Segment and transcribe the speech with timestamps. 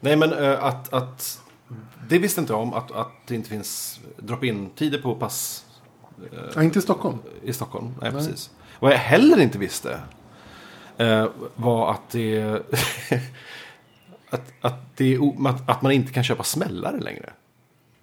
[0.00, 1.40] Nej, men eh, att, att...
[2.08, 5.64] Det visste inte jag om, att, att det inte finns drop-in-tider på pass
[6.54, 7.18] Ja, inte i Stockholm.
[7.42, 7.86] i Stockholm.
[8.00, 8.12] Nej, Nej.
[8.12, 8.50] precis.
[8.80, 10.00] Vad jag heller inte visste
[10.96, 11.26] eh,
[11.56, 12.42] var att det...
[14.30, 17.32] att, att, det att, att man inte kan köpa smällare längre.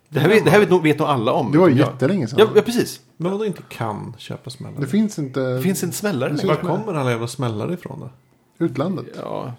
[0.09, 1.51] Det här, vet, det här vet, nog, vet nog alla om.
[1.51, 2.39] Det var ju jättelänge sedan.
[2.39, 3.01] Ja, ja, precis.
[3.17, 4.81] Men vadå inte kan köpa smällare?
[4.81, 6.47] Det finns inte Det finns inte smällare längre.
[6.47, 8.09] Var kommer alla jävla smällare ifrån då?
[8.65, 9.05] utlandet.
[9.15, 9.53] Ja,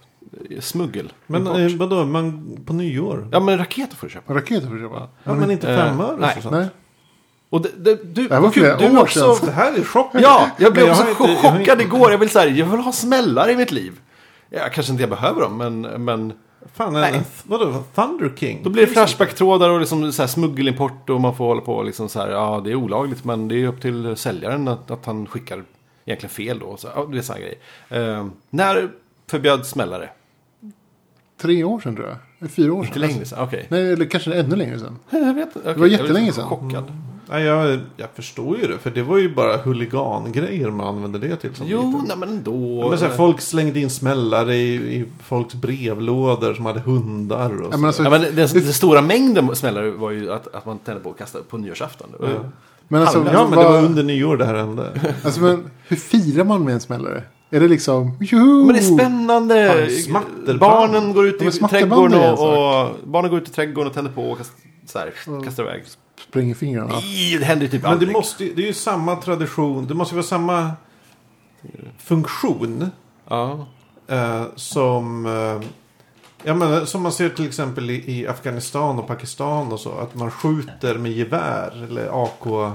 [0.61, 1.13] smuggel.
[1.27, 3.29] Men eh, vadå, man, på nyår?
[3.33, 4.35] Ja, men raketer får du köpa.
[4.35, 5.09] Raketer får du köpa.
[5.25, 6.35] Ja, men inte Eh, femöre nej.
[6.37, 6.55] och sånt?
[6.55, 6.67] Nej.
[7.51, 9.47] Och det, det, du, Det här var flera du år också, sedan.
[9.47, 10.21] Det här är chocken.
[10.23, 12.11] Ja, jag blev Men också har inte- jag har chockad inte- igår.
[12.11, 13.93] Jag vill, så här, jag vill ha smällare i mitt liv.
[14.51, 16.33] Jag kanske inte jag behöver dem, men, men
[16.75, 17.15] Fan, Nej.
[17.15, 18.61] en, vadå, Thunder King?
[18.65, 21.85] då blir det Flashback-trådar och liksom så här smuggelimport och man får hålla på och
[21.85, 25.07] liksom så här, ja det är olagligt men det är upp till säljaren att, att
[25.07, 25.65] han skickar
[26.05, 26.77] egentligen fel då.
[26.77, 27.59] Så, ja, det är sådana grejer.
[28.19, 28.91] Eh, när
[29.31, 30.09] förbjöds smällare?
[31.41, 32.17] Tre år sedan tror jag.
[32.39, 32.87] Eller Fyra år sedan.
[32.87, 33.67] Inte längre sedan, okej.
[33.69, 34.99] Nej, eller kanske ännu längre sedan.
[35.11, 35.73] Jag vet inte.
[35.75, 36.49] var jättelänge sedan.
[36.49, 36.85] Chockad.
[37.31, 41.37] Nej, jag, jag förstår ju det, för det var ju bara huligangrejer man använde det
[41.37, 42.05] till som Jo, liten.
[42.09, 42.89] nej men ändå.
[42.91, 47.73] Men så här, folk slängde in smällare i, i folks brevlådor som hade hundar och
[47.73, 50.79] Ja, men alltså, Ja, men den, den stora mängden smällare var ju att, att man
[50.79, 52.09] tände på och kastade på nyårsafton.
[52.21, 52.41] Det Ja.
[52.89, 55.15] men alltså, ja, men det var under nyår det här hände.
[55.25, 57.23] Alltså, men hur firar man med en smällare?
[57.51, 58.65] Är det liksom, joho!
[58.65, 59.89] Men det är spännande.
[60.13, 60.59] Fan.
[60.59, 64.31] Barnen går ut i trädgården och, och barnen går ut i trädgården och tänder på
[64.31, 64.53] och kast,
[64.87, 65.13] så här,
[65.45, 65.83] kastar iväg.
[66.29, 66.89] Spränger fingrarna.
[66.95, 68.13] Nej, det händer ju typ Men det, aldrig.
[68.13, 70.71] måste, ju- det är ju samma tradition, det måste ju vara samma
[71.99, 72.91] funktion
[73.29, 73.67] Ja.
[74.09, 75.69] eh, som, eh,
[76.43, 79.93] ja, men, som man ser till exempel i, i Afghanistan och Pakistan och så.
[79.93, 82.73] Att man skjuter med gevär eller AK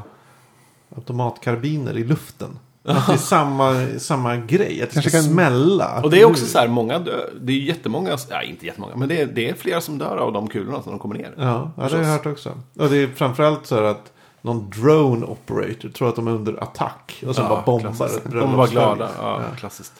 [0.96, 2.60] automatkarbiner i luften.
[2.86, 6.02] Att det är samma, samma grej, att det Kanske ska kan- smälla.
[6.03, 7.30] Och det är också så här, många dör.
[7.42, 10.34] Det är jättemånga, ja inte jättemånga, men det är, det är flera som dör av
[10.34, 11.34] de kulorna när de kommer ner.
[11.38, 12.50] Ja, ja det har jag hört också.
[12.80, 16.64] Och det är framförallt så här att någon drone operator tror att de är under
[16.64, 17.23] attack.
[17.28, 18.25] Och så Ja, bara bombar klassiskt.
[18.25, 19.09] ett De var glada.
[19.19, 19.94] Ja, klassiskt.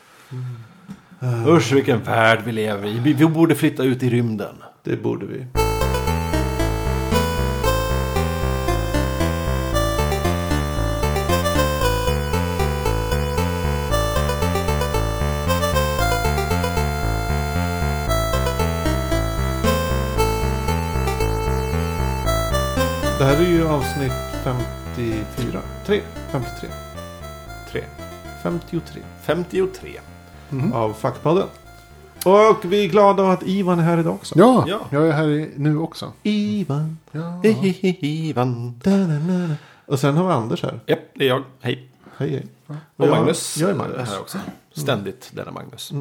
[1.48, 3.00] Usch vilken värld vi lever i.
[3.00, 4.56] Vi, vi borde flytta ut i rymden.
[4.84, 5.46] Det borde vi.
[23.74, 24.12] Avsnitt
[24.44, 25.62] 54.
[25.86, 26.02] 3.
[26.32, 26.70] 53.
[27.72, 27.84] Tre.
[28.44, 29.02] 53.
[29.24, 30.00] 53.
[30.50, 30.74] Mhm.
[30.74, 31.48] Av Fackpodden.
[32.26, 34.36] Och vi är glada att Ivan är här idag också.
[34.38, 34.80] Ja, Ja.
[34.92, 36.14] jag är här i- nu också.
[36.24, 36.98] Ivan.
[37.12, 37.42] Ja.
[37.44, 38.80] Ivan.
[38.84, 39.56] Da-da-da-da.
[39.86, 40.80] Och sen har vi Anders här.
[40.86, 41.44] Japp, det är jag.
[41.62, 41.90] Hej.
[42.18, 42.48] Hej hej.
[42.96, 43.58] Och jag, Magnus.
[43.58, 44.10] Jag är Magnus.
[44.10, 44.38] här också.
[44.72, 45.92] Ständigt denna Magnus.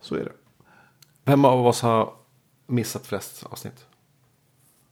[0.00, 0.32] Så är det.
[1.24, 2.12] Vem av oss har
[2.66, 3.86] missat flest avsnitt?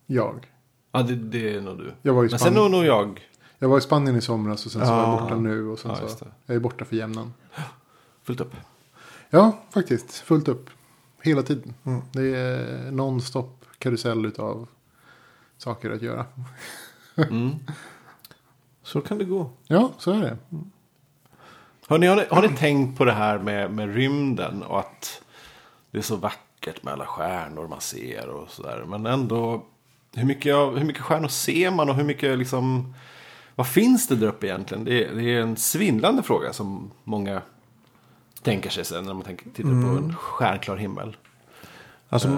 [0.06, 0.47] Jag.
[0.93, 1.93] Ja, det, det är nog du.
[2.03, 2.62] Jag var i Men sen Spanien.
[2.62, 3.28] nog nog jag.
[3.59, 5.11] Jag var i Spanien i somras och sen så var Ja.
[5.11, 5.67] jag borta nu.
[5.69, 6.31] Och sen Ja, så, det.
[6.47, 7.34] jag är borta för jämnan.
[8.23, 8.53] Fullt upp.
[9.31, 10.12] Ja, faktiskt.
[10.12, 10.71] Fullt upp.
[11.23, 11.75] Hela tiden.
[11.84, 12.01] Mm.
[12.12, 14.69] Det är nonstop karusell utav
[15.59, 16.27] saker att göra.
[17.17, 17.51] Mm.
[18.83, 19.51] Så kan det gå.
[19.67, 20.37] Ja, så är det.
[21.89, 25.22] Hörrni, har, ni, har ni tänkt på det här med, med rymden och att
[25.91, 28.84] det är så vackert med alla stjärnor man ser och sådär.
[28.89, 29.67] Men ändå,
[30.15, 32.94] hur mycket, hur mycket stjärnor ser man och hur mycket liksom,
[33.54, 34.84] vad finns det där uppe egentligen?
[34.84, 37.43] Det är, det är en svindlande fråga som många
[38.43, 41.16] tänker sig sen när man tänker, tittar på en stjärnklar himmel.
[42.09, 42.34] Alltså, Eh.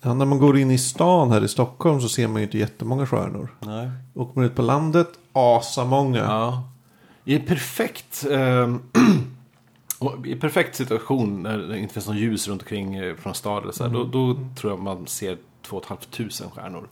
[0.00, 2.58] ja, när man går in i stan här i Stockholm så ser man ju inte
[2.58, 3.48] jättemånga stjärnor.
[3.60, 3.90] Nej.
[4.14, 6.18] Åker man ut på landet, asamånga.
[6.18, 6.68] Ja.
[7.24, 8.24] I en perfekt,
[10.24, 13.72] i en perfekt situation när det inte finns någon ljus runt omkring eh, från staden.
[13.72, 16.00] Så här, då, då tror jag man ser 2 500
[16.54, 16.88] stjärnor.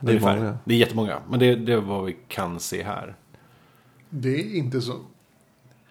[0.00, 0.36] Det är Ungefär.
[0.36, 0.58] många.
[0.64, 1.18] Det är jättemånga.
[1.30, 3.14] Men det, det är vad vi kan se här.
[4.10, 4.92] Det är inte så.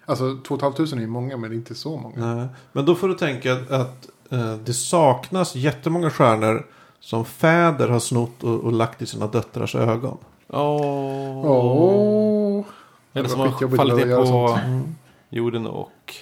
[0.06, 2.35] Alltså 2 500 är ju många men det är inte så många.
[2.35, 2.47] Nej.
[2.72, 6.68] Men då får du tänka att, att eh, det saknas jättemånga stjärnor
[7.00, 10.18] som fäder har snott och, och lagt i sina döttrars ögon.
[10.48, 11.45] Åh.
[11.45, 12.66] Åh.
[13.13, 14.86] Eller Det som har fallit ner på sånt.
[15.30, 16.16] jorden och...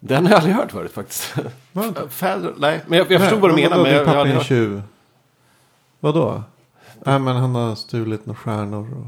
[0.00, 1.34] Den har jag aldrig hört förut faktiskt.
[2.08, 3.70] Fäder, nej, men jag, jag förstod vad du menar.
[3.70, 4.82] vadå, Men jag, jag pappa är en tjuv.
[6.00, 6.42] Vadå?
[7.06, 9.06] Nej men han har stulit några stjärnor och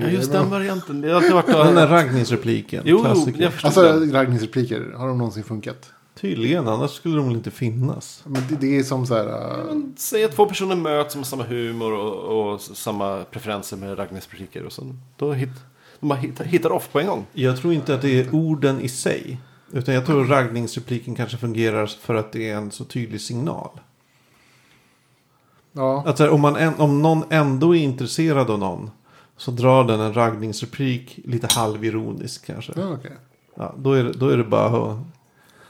[0.00, 1.00] Ja, just den varianten.
[1.00, 1.46] Det har alltid varit...
[1.46, 2.82] Den där raggningsrepliken.
[2.84, 3.42] Jo, klassiker.
[3.42, 4.12] jag förstod Alltså den.
[4.12, 5.92] Ragnhilds repliker, har de någonsin funkat?
[6.20, 8.22] Tydligen, annars skulle de väl inte finnas.
[8.26, 9.26] Men det, det är som så här.
[9.28, 13.98] äh, Säg att två personer möts som har samma humor och, och samma preferenser med
[13.98, 14.62] Ragnhilds repliker.
[14.62, 15.48] Och sen, då hit,
[16.00, 17.26] de bara hittar, hittar off på en gång.
[17.32, 19.38] Jag tror inte att det är orden i sig.
[19.72, 23.70] Utan jag tror raggningsrepliken kanske fungerar för att det är en så tydlig signal.
[25.72, 28.90] Ja, Att här, om, man en, om någon ändå är intresserad av någon.
[29.36, 32.72] Så drar den en raggningsreplik lite halvironisk kanske.
[32.76, 33.12] ja okej.
[33.54, 34.98] Ja, då, är det, då är det bara att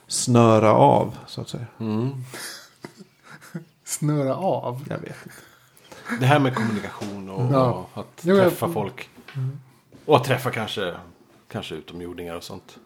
[0.07, 1.67] snöra av så att säga.
[1.81, 2.11] Mm.
[3.85, 4.85] Snöra av.
[4.89, 5.37] Jag vet inte.
[6.21, 7.87] Det här med kommunikation och, Ja.
[7.95, 9.09] och att Jo, jag- träffa folk.
[10.05, 10.95] Och att träffa kanske,
[11.49, 12.79] kanske utomjordingar och sånt.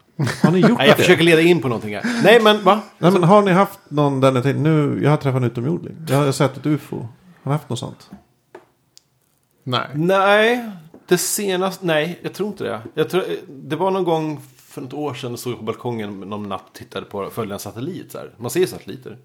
[0.42, 1.02] Har ni gjort Nej, jag det?
[1.02, 2.22] försöker leda in på någonting här.
[2.24, 2.80] Nej, men va?
[2.98, 5.96] Nej, men har ni haft någon där ni tänkte, nu, jag har träffat en utomjording.
[6.08, 6.96] Jag har sett ett ufo.
[6.96, 7.06] Har
[7.44, 8.10] ni haft något sånt?
[9.64, 9.88] Nej.
[9.94, 10.70] Nej,
[11.06, 12.80] det senaste, nej, jag tror inte det.
[12.94, 16.48] Jag tror, det var någon gång för något år sedan, stod jag på balkongen någon
[16.48, 18.12] natt och tittade på, följde en satellit.
[18.12, 18.30] Så här.
[18.36, 19.18] Man ser ju satelliter.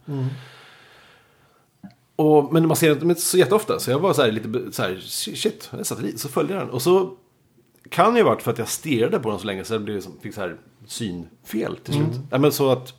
[2.16, 3.80] Och, men man ser det inte så jätteofta.
[3.80, 6.20] Så jag var så här, lite så här, shit, det är en satellit.
[6.20, 6.70] Så följde jag den.
[6.70, 7.12] Och så
[7.90, 9.82] kan det ju ha varit för att jag stirrade på den så länge så jag
[9.82, 12.20] blev liksom, fick så här synfel till slut.
[12.32, 12.94] Nej, men så att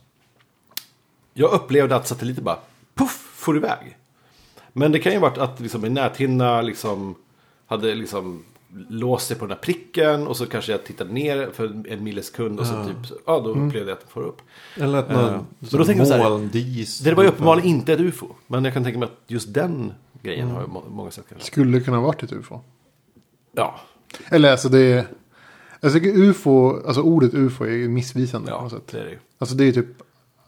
[1.34, 2.58] jag upplevde att satelliten bara
[2.94, 3.96] puff, for iväg.
[4.72, 7.14] Men det kan ju ha varit att liksom, en näthinna liksom,
[7.66, 8.44] hade liksom
[8.88, 12.60] låst sig på den här pricken och så kanske jag tittade ner för en millisekund
[12.60, 14.42] och så typ, ja då upplevde jag att den får upp.
[14.76, 16.98] Eller att Eh, någon så då tänker jag så här, molndis.
[16.98, 19.92] Det var ju uppenbarligen inte ett ufo, men jag kan tänka mig att just den
[20.22, 21.24] grejen har ju må- många sett.
[21.38, 22.60] Skulle kunna varit ett ufo.
[23.52, 23.80] Ja,
[24.28, 25.06] Eller alltså det är...
[25.92, 28.86] Tycker ufo, alltså ordet ufo är ju missvisande på ja något sätt.
[28.86, 29.18] det är det ju.
[29.38, 29.86] Alltså det är typ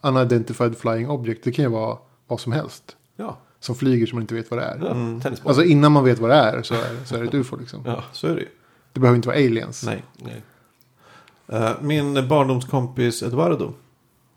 [0.01, 1.43] unidentified flying object.
[1.43, 2.95] Det kan ju vara vad som helst.
[3.15, 4.77] Ja, Som flyger som man inte vet vad det är.
[4.77, 4.87] ja
[5.21, 5.49] tennisboll.
[5.49, 7.81] Alltså innan man vet vad det är så är, så är det ett ufo liksom.
[7.85, 8.03] ja.
[8.11, 8.47] Så är det ju.
[8.93, 9.83] Det behöver inte vara aliens.
[9.85, 10.03] Nej.
[10.17, 10.41] Nej.
[11.47, 13.73] Eh, Min barndomskompis Eduardo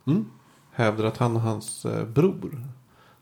[0.06, 0.24] Mm.
[0.72, 2.66] hävdar att han och hans eh, bror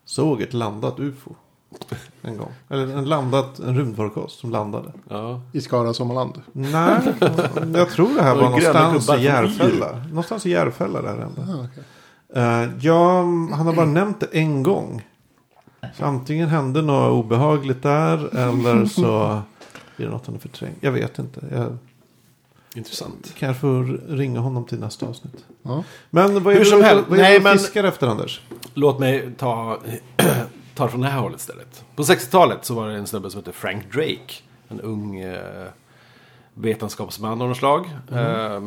[0.05, 1.35] såg ett landat ufo.
[2.23, 2.53] En gång.
[2.69, 4.93] Eller en landat, en rymdfarkost som landade.
[5.09, 5.41] Ja.
[5.53, 6.43] I Skara Sommarland.
[6.53, 6.99] Nej,
[7.75, 10.05] jag tror det här var någonstans i Järfälla.
[10.09, 11.41] Någonstans i Järfälla där hände.
[11.49, 11.85] Ah, okej.
[12.37, 13.19] Uh, ja,
[13.57, 15.07] han har bara nämnt det en gång.
[15.99, 19.17] Så antingen hände något obehagligt där eller så
[19.97, 20.77] är det något han har förträngt.
[20.81, 21.41] Jag vet inte.
[21.53, 21.77] Jag
[22.75, 23.33] Intressant.
[23.39, 25.45] kanske får ringa honom till nästa avsnitt.
[25.63, 25.85] Ja.
[26.11, 28.07] Men vad är Hur det som du- helst, vad är nej, det men- fiskar efter
[28.07, 28.41] Anders?
[28.75, 29.79] Låt mig ta,
[30.81, 31.85] ta det från det här hållet istället.
[31.97, 34.35] På 60-talet så var det en snubbe som hette Frank Drake.
[34.69, 35.69] En ung eh,
[36.55, 37.91] vetenskapsman av något slag.
[38.13, 38.61] Eh,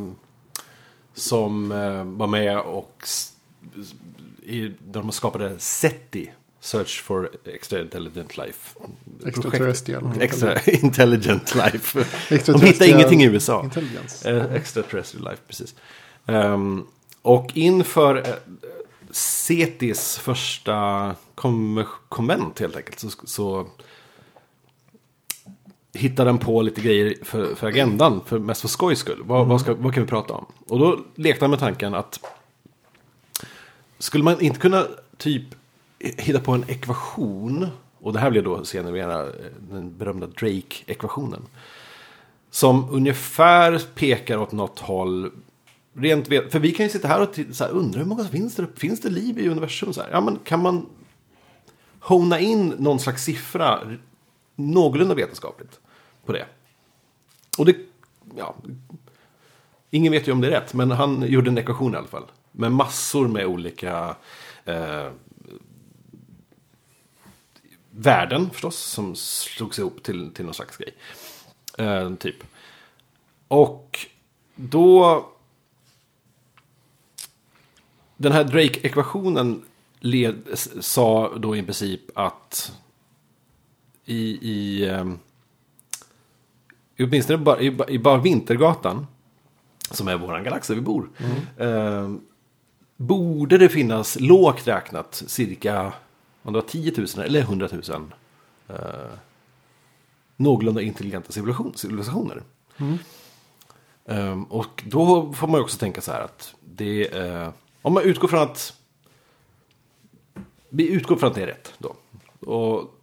[1.14, 3.08] som eh, var med och
[4.44, 6.32] i, de skapade SETI.
[6.60, 8.80] Search for Extra Intelligent Life.
[9.26, 10.12] Extraterrestrial.
[10.20, 12.06] Extra Intelligent Life.
[12.46, 13.70] De hittade ingenting i USA.
[14.26, 15.76] Eh, Extraterrestrial Life, precis.
[16.26, 16.86] Ehm,
[17.22, 18.34] och inför eh,
[19.16, 21.16] CETIs första
[22.10, 23.68] konvent helt enkelt så, så
[25.94, 29.24] hittade den på lite grejer för, för agendan, för, mest för skojs skull.
[29.26, 30.46] Vad, vad, ska, vad kan vi prata om?
[30.68, 32.20] Och då lekte han med tanken att
[34.00, 34.88] skulle man inte kunna
[35.18, 35.44] typ
[36.00, 37.68] hitta på en ekvation,
[38.00, 39.28] och det här blev då senare eh,
[39.60, 41.42] den berömda Drake-ekvationen.
[42.50, 45.32] Som ungefär pekar åt något håll.
[45.94, 48.56] Rent vet, för vi kan ju sitta här och så här, undra hur många finns
[48.56, 48.68] det?
[48.76, 49.94] Finns det liv i universum?
[49.94, 50.10] Så här?
[50.12, 50.90] Ja, men kan man
[52.00, 53.98] hona in någon slags siffra
[54.56, 55.80] någorlunda vetenskapligt
[56.26, 56.46] på det?
[57.58, 57.76] Och det,
[58.38, 58.56] ja,
[59.90, 62.26] ingen vet ju om det är rätt, men han gjorde en ekvation i alla fall.
[62.52, 64.16] Med massor med olika
[64.66, 65.08] eh,
[67.92, 70.94] värden förstås, som slogs ihop till, till någon slags grej.
[71.78, 72.44] Eh, typ.
[73.48, 74.08] Och
[74.56, 75.26] då...
[78.24, 79.62] Den här Drake-ekvationen
[80.80, 82.74] sa då i princip att
[84.06, 84.86] i, i,
[86.96, 89.08] i åtminstone bara, i, i bara Vintergatan,
[89.92, 91.10] som är våran galax där vi bor,
[91.60, 92.22] ehm,
[92.98, 95.94] borde det finnas lågt räknat cirka
[96.44, 98.14] om det var 10 000 eller 100 000
[98.68, 98.76] eh,
[100.36, 102.44] någorlunda intelligenta civilisation, civilisationer.
[104.06, 107.50] Ehm, och då får man ju också tänka så här att det eh,
[107.84, 108.74] om man utgår från att
[110.70, 111.96] vi utgår från att det är rätt då.
[112.52, 113.00] Och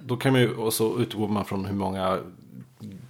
[0.00, 2.20] då kan man ju, och så utgår man från hur många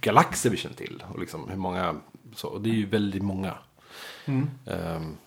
[0.01, 1.03] galaxer vi känner till.
[1.13, 1.95] Och liksom hur många,
[2.35, 3.57] så, och det är ju väldigt många.
[4.65, 5.17] Ehm,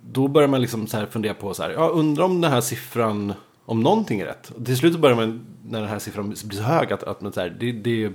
[0.00, 2.60] då börjar man liksom så här fundera på så här, ja, undrar om den här
[2.60, 4.50] siffran, om någonting är rätt.
[4.50, 7.32] Och till slut börjar man, när den här siffran blir så hög, att, att man
[7.32, 8.12] så här, det, det,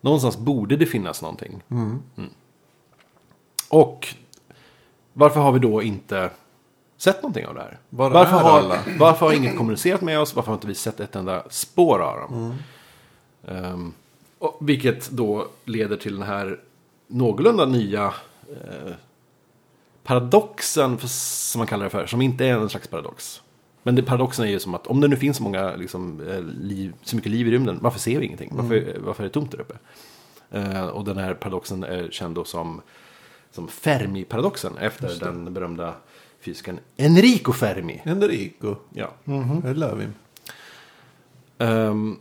[0.00, 1.62] någonstans borde det finnas någonting.
[1.70, 2.02] Mm.
[3.68, 4.14] Och
[5.18, 6.30] varför har vi då inte
[6.96, 7.78] sett någonting av det här?
[7.90, 8.78] Var varför, är har, alla?
[8.98, 10.36] varför har ingen kommunicerat med oss?
[10.36, 12.54] Varför har inte vi sett ett enda spår av dem?
[13.48, 13.92] Ehm,
[14.38, 16.60] och, vilket då leder till den här
[17.06, 18.14] någorlunda nya
[18.48, 18.92] eh,
[20.04, 23.42] paradoxen, för, som man kallar det för, som inte är en slags paradox.
[23.82, 26.42] Men det, paradoxen är ju som att om det nu finns så, många, liksom, eh,
[26.42, 28.50] liv, så mycket liv i rymden, varför ser vi ingenting?
[28.54, 29.74] Varför, varför är det tomt där uppe?
[30.50, 32.80] Eh, och den här paradoxen är känd då som,
[33.50, 35.94] som Fermi-paradoxen efter den berömda
[36.40, 38.02] fysikern Enrico Fermi.
[38.04, 38.76] Enrico.
[38.94, 39.10] Ja.
[39.64, 40.12] I love him.
[41.58, 42.16] Ehm,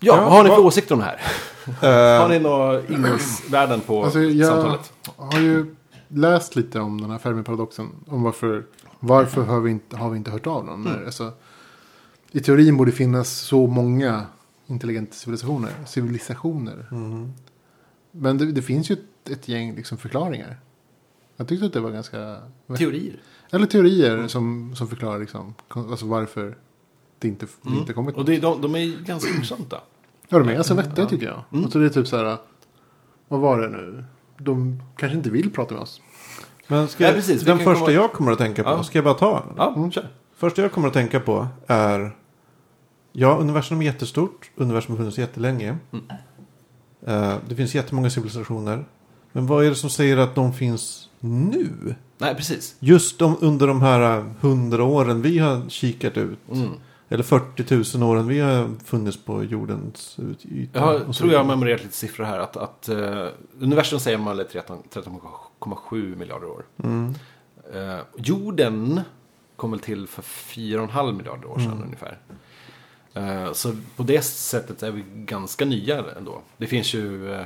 [0.00, 1.20] ja, Ja, vad har ni för vad- åsikter om det här?
[1.66, 4.92] Eh, Har ni några ingångsvärden på Alltså, jag samtalet?
[5.16, 5.74] har ju
[6.08, 7.88] läst lite om den här Fermi-paradoxen.
[8.08, 8.64] Om varför,
[9.00, 10.86] varför har, vi inte, har vi inte hört av någon?
[10.86, 11.04] Mm.
[11.06, 11.32] Alltså,
[12.32, 14.26] I teorin borde det finnas så många
[14.66, 15.70] intelligenta civilisationer.
[15.86, 16.86] civilisationer.
[16.90, 17.32] mm.
[18.16, 20.56] Men det, det finns ju ett, ett gäng liksom, förklaringar.
[21.36, 22.36] Jag tyckte att det var ganska...
[22.78, 23.20] Teorier.
[23.50, 26.56] Eller teorier som, som förklarar liksom, alltså varför
[27.18, 27.80] det inte, det Mm.
[27.80, 29.80] inte kommit Och det, de, de är ganska intressanta.
[30.28, 31.42] Ja, de är ganska vettiga tycker jag.
[31.52, 31.64] Mm.
[31.64, 32.36] Och så det är typ så här,
[33.28, 34.04] vad var det nu?
[34.38, 36.00] De kanske inte vill prata med oss.
[36.68, 38.82] Men ska jag, precis, den första komma- jag kommer att tänka på, Ja.
[38.84, 39.44] ska jag bara ta?
[39.56, 39.90] Ja, Mm.
[39.90, 40.08] kör.
[40.36, 42.16] Första jag kommer att tänka på är
[43.12, 44.50] Ja, universum är jättestort.
[44.56, 45.76] Universum har funnits jättelänge.
[45.92, 46.04] Mm.
[47.06, 48.84] Eh, det finns jättemånga civilisationer.
[49.32, 51.94] Men vad är det som säger att de finns nu?
[52.18, 52.76] Nej, precis.
[52.80, 56.38] Just de, under de här hundra åren vi har kikat ut.
[56.52, 56.68] Mm.
[57.08, 60.80] Eller 40 000 åren vi har funnits på jordens yta.
[61.06, 62.38] Jag tror jag har memorerat lite siffror här.
[62.38, 63.26] Att, att eh,
[63.60, 66.64] universum säger man är 13 13,7 miljarder år.
[66.84, 67.14] Mm.
[67.74, 69.00] Eh, jorden
[69.56, 71.82] kom väl till för 4,5 miljarder år sedan Mm.
[71.84, 72.18] ungefär.
[73.16, 76.40] Eh, så på det sättet är vi ganska nya ändå.
[76.56, 77.34] Det finns ju...
[77.34, 77.42] Eh,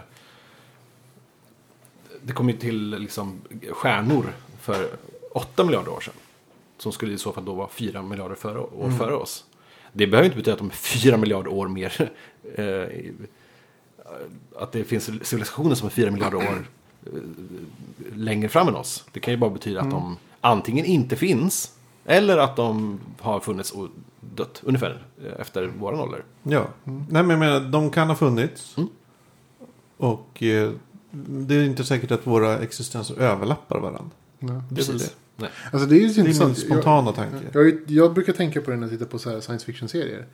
[2.23, 4.89] det kom ju till liksom stjärnor för
[5.33, 6.15] 8 miljarder år sedan.
[6.79, 8.99] Som skulle i så fall då vara 4 miljarder före, år Mm.
[8.99, 9.45] före oss.
[9.93, 12.11] Det behöver inte betyda att de är 4 miljarder år mer.
[12.55, 12.87] Eh,
[14.57, 16.67] att det finns civilisationer som är 4 miljarder år
[18.15, 19.05] längre fram än oss.
[19.13, 21.73] Det kan ju bara betyda att de antingen inte finns
[22.11, 23.89] eller att de har funnits och
[24.21, 26.25] dött ungefär eh, efter våran ålder.
[26.43, 28.77] Ja, nej men jag menar, de kan ha funnits.
[28.77, 28.89] Mm.
[29.97, 30.71] Och eh,
[31.11, 34.11] det är inte säkert att våra existenser överlappar varandra.
[34.39, 34.63] Ja.
[34.71, 35.15] Det är väl det.
[35.37, 35.51] Nej.
[35.73, 37.37] Alltså det är ju så Det är min spontana tanke.
[37.53, 40.27] Jag, jag, jag brukar tänka på det när jag tittar på så här science fiction-serier.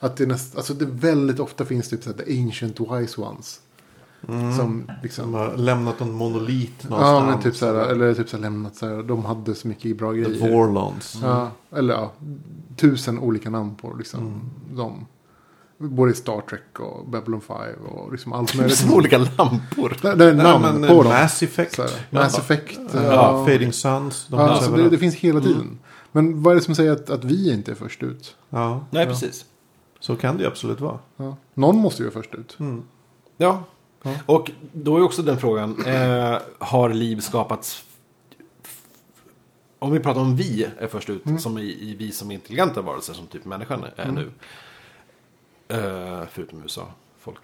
[0.00, 3.60] Att det, näst, alltså det väldigt ofta finns typ så här the ancient wise ones.
[4.28, 4.56] Mm.
[4.56, 5.24] Som liksom...
[5.24, 7.24] Som har lämnat en monolit någonstans.
[7.24, 9.68] Ja, men typ så här, eller typ så här lämnat så här, de hade så
[9.68, 10.52] mycket bra The grejer.
[10.52, 11.18] Vorlons.
[11.22, 12.12] Ja, eller ja,
[12.76, 14.40] tusen olika namn på liksom Mm.
[14.76, 15.06] dem.
[15.78, 18.76] Både i Star Trek och Babylon 5 och liksom allt möjligt.
[18.78, 19.96] Tusen olika lampor.
[20.02, 21.12] Det, det är namn men på eh, dem.
[21.12, 21.78] Mass Effect.
[21.78, 22.20] Här, Ja.
[22.22, 22.78] Mass Effect.
[22.94, 24.26] Ja, Ja, Fading Suns.
[24.28, 25.52] De ja, så det, det finns hela Mm.
[25.52, 25.78] tiden.
[26.12, 28.36] Men vad är det som säger att, att vi inte är först ut?
[28.50, 29.08] Ja, Nej, Ja.
[29.08, 29.44] precis.
[30.00, 30.98] så kan det ju absolut vara.
[31.16, 31.36] Ja.
[31.54, 32.56] Någon måste ju vara först ut.
[32.60, 32.82] Mm.
[33.36, 33.62] Ja.
[34.06, 34.10] Ja.
[34.26, 37.84] Och då är också den frågan, eh, har liv skapats...
[39.78, 41.38] Om vi pratar om vi är först ut, Mm.
[41.38, 44.14] som i, i vi som intelligenta varelser, som typ människan är Mm.
[44.14, 44.30] nu.
[45.68, 46.88] Eh, förutom USA,
[47.20, 47.38] folk.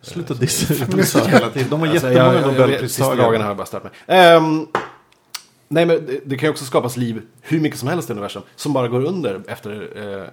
[0.00, 1.70] Sluta dissa ut USA hela tiden.
[1.70, 3.46] De har Alltså, jättemånga Sista dagarna har Nobelpristagare.
[3.46, 3.92] jag bara stört mig.
[4.06, 4.66] Ehm,
[5.68, 8.42] nej, men det, det kan ju också skapas liv hur mycket som helst i universum.
[8.56, 9.70] Som bara går under efter
[10.22, 10.28] eh,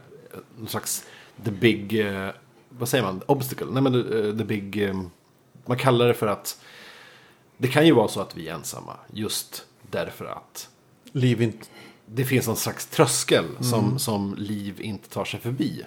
[0.58, 1.04] någon slags
[1.46, 2.30] the big, eh,
[2.70, 3.68] vad säger man, obstacle.
[3.72, 5.02] Nej men eh, the big, eh,
[5.68, 6.60] man kallar det för att
[7.58, 8.94] det kan ju vara så att vi är ensamma.
[9.14, 10.70] Just därför att
[11.12, 11.68] Liv inte...
[12.06, 13.64] det finns någon slags tröskel Mm.
[13.64, 15.84] som, som liv inte tar sig förbi.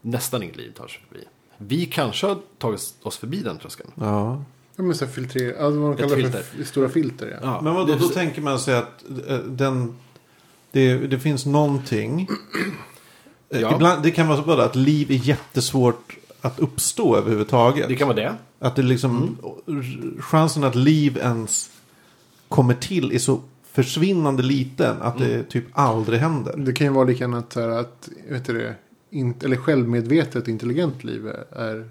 [0.00, 1.24] Nästan inget liv tar sig förbi.
[1.56, 3.90] Vi kanske har tagit oss förbi den tröskeln.
[3.94, 4.44] Ja.
[4.76, 6.42] Ja, men så här filtre, alltså vad de kallar filter.
[6.42, 7.26] för stora filter.
[7.30, 7.38] Ja.
[7.42, 9.96] Ja, Men vadå, då tänker man sig att eh, den...
[10.72, 12.28] Det, det finns någonting...
[13.48, 13.74] Ja.
[13.74, 17.88] Ibland, det kan vara så bara att liv är jättesvårt att uppstå överhuvudtaget.
[17.88, 18.36] Det kan vara det.
[18.62, 19.38] Att det liksom...
[20.20, 21.70] Chansen att liv ens
[22.48, 23.40] kommer till är så
[23.72, 26.56] försvinnande liten att det typ aldrig händer.
[26.56, 28.74] Det kan ju vara lika gärna att, så här, att vet du det,
[29.10, 31.90] in, eller självmedvetet intelligent liv är,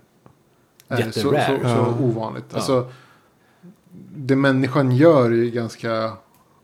[0.87, 2.45] är, så, så, så ovanligt.
[2.49, 2.55] Ja.
[2.55, 2.91] Alltså,
[4.15, 6.11] det människan gör är ju ganska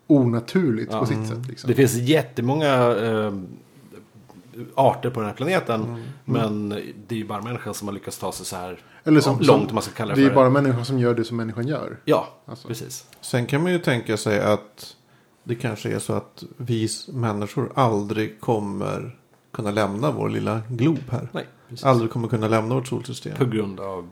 [0.07, 0.99] onaturligt Ja.
[0.99, 1.47] på sitt sätt.
[1.47, 1.67] Liksom.
[1.67, 3.33] Det finns jättemånga eh,
[4.75, 5.83] arter på den här planeten.
[5.83, 6.01] Mm.
[6.25, 6.69] Men
[7.07, 9.67] det är ju bara människan som har lyckats ta sig så här Eller som, långt,
[9.67, 10.35] som, man ska kalla det det är för.
[10.35, 11.97] bara människan som gör det som människan gör.
[12.05, 12.67] Ja, Alltså.
[12.67, 13.05] precis.
[13.21, 14.95] Sen kan man ju tänka sig att
[15.43, 19.17] det kanske är så att vi människor aldrig kommer
[19.53, 21.29] kunna lämna vår lilla glob här.
[21.31, 21.85] Nej, precis.
[21.85, 23.37] Aldrig kommer kunna lämna vårt solsystem.
[23.37, 24.09] På grund av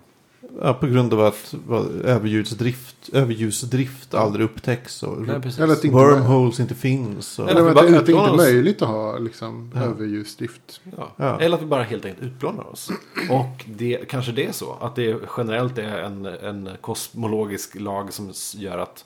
[0.61, 5.03] Ja, på grund av att vad, överljudsdrift, överljusdrift aldrig upptäcks.
[5.03, 5.59] Och Nej, precis.
[5.59, 7.39] Eller att inte, wormholes inte finns.
[7.39, 8.37] Och, Eller- att, bara det- att det inte är oss.
[8.37, 9.81] möjligt att ha liksom, Ja.
[9.81, 10.81] överljusdrift.
[10.97, 11.09] Ja.
[11.17, 11.39] Ja.
[11.39, 12.89] Eller att vi bara helt enkelt utplånar oss.
[13.29, 14.77] Och det, kanske det är så.
[14.81, 19.05] Att det generellt är en, en kosmologisk lag som gör att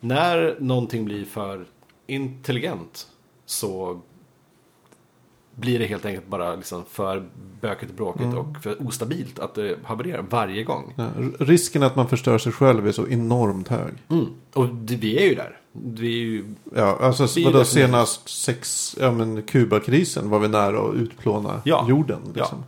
[0.00, 1.64] när någonting blir för
[2.06, 3.06] intelligent
[3.46, 4.00] så
[5.54, 7.24] blir det helt enkelt bara liksom för
[7.60, 8.38] bökigt och bråkigt Mm.
[8.38, 10.94] och för ostabilt att det havererar varje gång.
[10.96, 11.08] ja,
[11.40, 13.92] risken att man förstör sig själv är så enormt hög.
[14.08, 14.26] Mm.
[14.54, 15.58] Och det, vi är ju där.
[15.72, 16.44] Vi är ju,
[16.76, 21.86] Ja, alltså Vi vadå, senast sex, ja men Kubakrisen var vi nära att utplåna Ja.
[21.88, 22.20] jorden.
[22.34, 22.64] Liksom.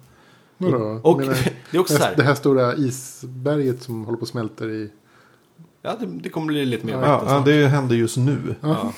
[0.58, 1.00] Vadå?
[1.02, 1.34] och Menar,
[1.70, 2.22] det är också så det här.
[2.22, 4.90] här stora isberget som håller på att smälta i...
[5.82, 8.54] Ja, det, det kommer bli lite mer Ja, Ja, ja, det händer just nu.
[8.60, 8.92] Ja.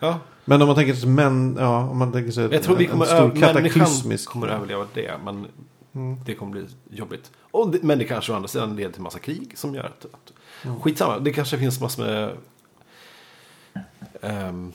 [0.00, 0.18] Ja.
[0.44, 2.90] Men om man tänker sig män, ja, om man tänker sig Jag tror vi en
[2.90, 4.28] kommer stor över, människan kataklysmisk.
[4.30, 5.10] kommer överleva det.
[5.24, 5.46] Men
[5.94, 6.16] Mm.
[6.26, 7.30] det kommer bli jobbigt.
[7.50, 10.04] Och det, men det kanske å andra sidan leder till massa krig som gör att...
[10.04, 10.32] att
[10.64, 10.80] Mm.
[10.80, 12.36] Skitsamma, det kanske finns massor med...
[14.22, 14.72] ehm,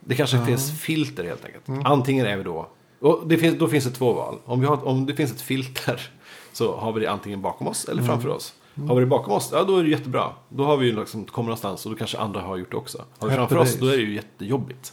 [0.00, 0.44] det kanske Ja.
[0.46, 1.68] finns filter helt enkelt.
[1.68, 1.86] Mm.
[1.86, 2.68] Antingen är vi då...
[3.00, 4.38] Och det finns, då finns det två val.
[4.44, 6.10] Om, vi har, om det finns ett filter
[6.52, 8.06] så har vi det antingen bakom oss eller Mm.
[8.06, 8.54] framför oss.
[8.88, 10.32] Har vi det bakom oss, ja då är det jättebra.
[10.48, 13.04] Då har vi ju liksom kommit någonstans och då kanske andra har gjort det också.
[13.18, 14.92] Har vi Happy framför oss, då är det ju jättejobbigt.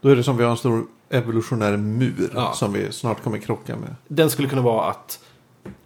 [0.00, 2.52] Då är det som vi har en stor evolutionär mur Ja.
[2.54, 3.94] som vi snart kommer krocka med.
[4.08, 5.24] Den skulle kunna vara att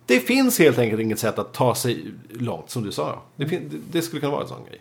[0.06, 3.22] det finns helt enkelt inget sätt att ta sig långt, som du sa.
[3.36, 3.60] Det, det-
[3.92, 4.80] det skulle kunna vara en sån grej.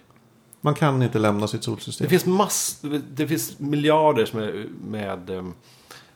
[0.62, 2.06] Man kan inte lämna sitt solsystem.
[2.06, 5.54] Det finns mass, det finns miljarder med, med um,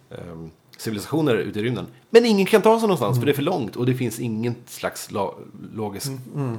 [0.09, 0.51] um,
[0.81, 1.87] civilisationer ute i rymden.
[2.09, 4.69] Men ingen kan ta sig någonstans för det är för långt och det finns inget
[4.69, 5.35] slags lo-
[5.73, 6.11] logiskt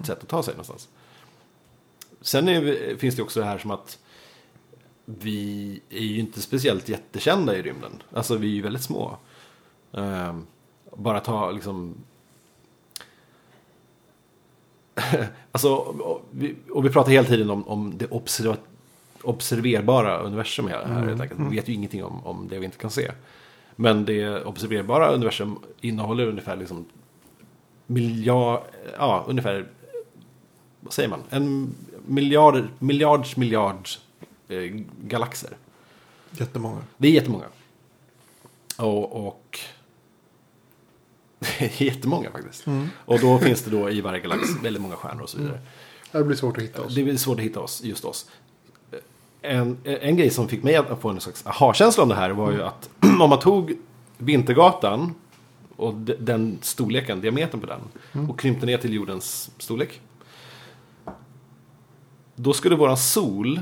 [0.05, 0.89] sätt att ta sig någonstans.
[2.21, 3.99] Sen är, finns det också det här som att
[5.05, 8.03] vi är ju inte speciellt jättekända i rymden.
[8.13, 9.17] Alltså vi är ju väldigt små.
[9.93, 10.47] Ehm,
[10.97, 11.95] bara ta liksom...
[15.53, 18.57] alltså, och vi, och vi pratar hela tiden om, om det observa,
[19.23, 20.85] observerbara universum här.
[20.85, 21.41] här helt enkelt.
[21.41, 23.11] Vi vet ju ingenting om, om det vi inte kan se.
[23.81, 26.85] Men det observerbara universum innehåller ungefär liksom
[27.87, 28.63] miljard,
[28.99, 29.69] ja ungefär,
[30.81, 31.23] vad säger man?
[31.31, 31.75] En
[32.07, 33.89] miljard, miljards miljard
[34.49, 35.57] eh, galaxer.
[36.31, 36.83] Jättemånga.
[36.97, 37.45] Det är jättemånga.
[38.77, 39.59] Och, och
[41.39, 42.65] det är jättemånga faktiskt.
[42.95, 45.61] Och då finns det då i varje galax väldigt många stjärnor och så vidare.
[46.13, 46.95] Det blir svårt att hitta oss.
[46.95, 48.31] Det är svårt att hitta oss, just oss.
[49.43, 52.53] En, en grej som fick mig att få en slags aha-känsla om det här var
[52.53, 53.77] ju att om man tog
[54.19, 55.15] Vintergatan
[55.77, 57.81] och de- den storleken, diametern på den
[58.29, 60.01] och krympte ner till jordens storlek.
[62.37, 63.61] Då skulle våran sol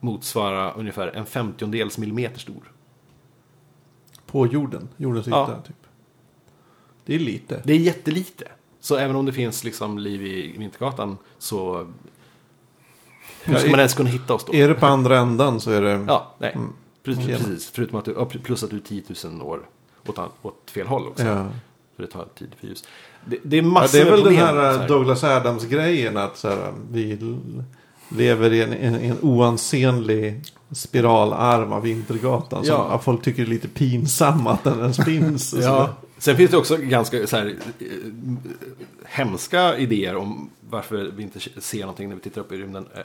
[0.00, 2.72] motsvara ungefär en femtiondels millimeter stor.
[4.26, 4.88] På jorden.
[4.96, 5.62] Jordens yta Ja.
[5.66, 5.76] typ.
[7.04, 7.62] Det är lite.
[7.64, 8.44] Det är jättelite.
[8.80, 11.86] Så även om det finns liksom liv i Vintergatan så...
[13.44, 14.54] Hur Ja, ska man ens kunna hitta oss då?
[14.54, 16.04] Är det på andra ändan så är det...
[16.06, 16.52] Ja, nej.
[16.54, 16.72] Mm.
[17.04, 17.38] Precis, Tjena.
[17.38, 17.70] precis.
[17.74, 19.60] Förutom att du, ja, plus att du är 10 000 år
[20.06, 21.24] åt, åt fel håll också.
[21.24, 21.46] Ja.
[21.96, 22.84] För det tar tid för ljus.
[23.24, 26.48] Det, det är Ja, massor det är väl den här eh, Douglas Adams-grejen att så
[26.48, 27.18] här, vi
[28.08, 32.64] lever i en, en, en oansenlig spiralarm av Vintergatan.
[32.64, 32.88] Som Ja.
[32.90, 32.98] ja.
[32.98, 35.54] folk tycker är lite pinsam att den ens finns.
[35.62, 35.88] Ja.
[36.18, 37.46] Sen finns det också ganska så här,
[37.78, 37.86] eh,
[39.06, 42.86] hemska idéer om varför vi inte ser någonting när vi tittar upp i rymden.
[42.94, 43.00] Eh,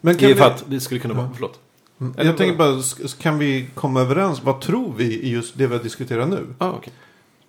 [0.00, 1.30] Men Det är vi, för att det skulle kunna vara...
[1.34, 1.60] Förlåt.
[1.98, 2.82] Eller- jag tänker bara,
[3.18, 4.42] kan vi komma överens?
[4.42, 6.54] Vad tror vi i just det vi har diskuterat nu?
[6.58, 6.92] Ah, okej.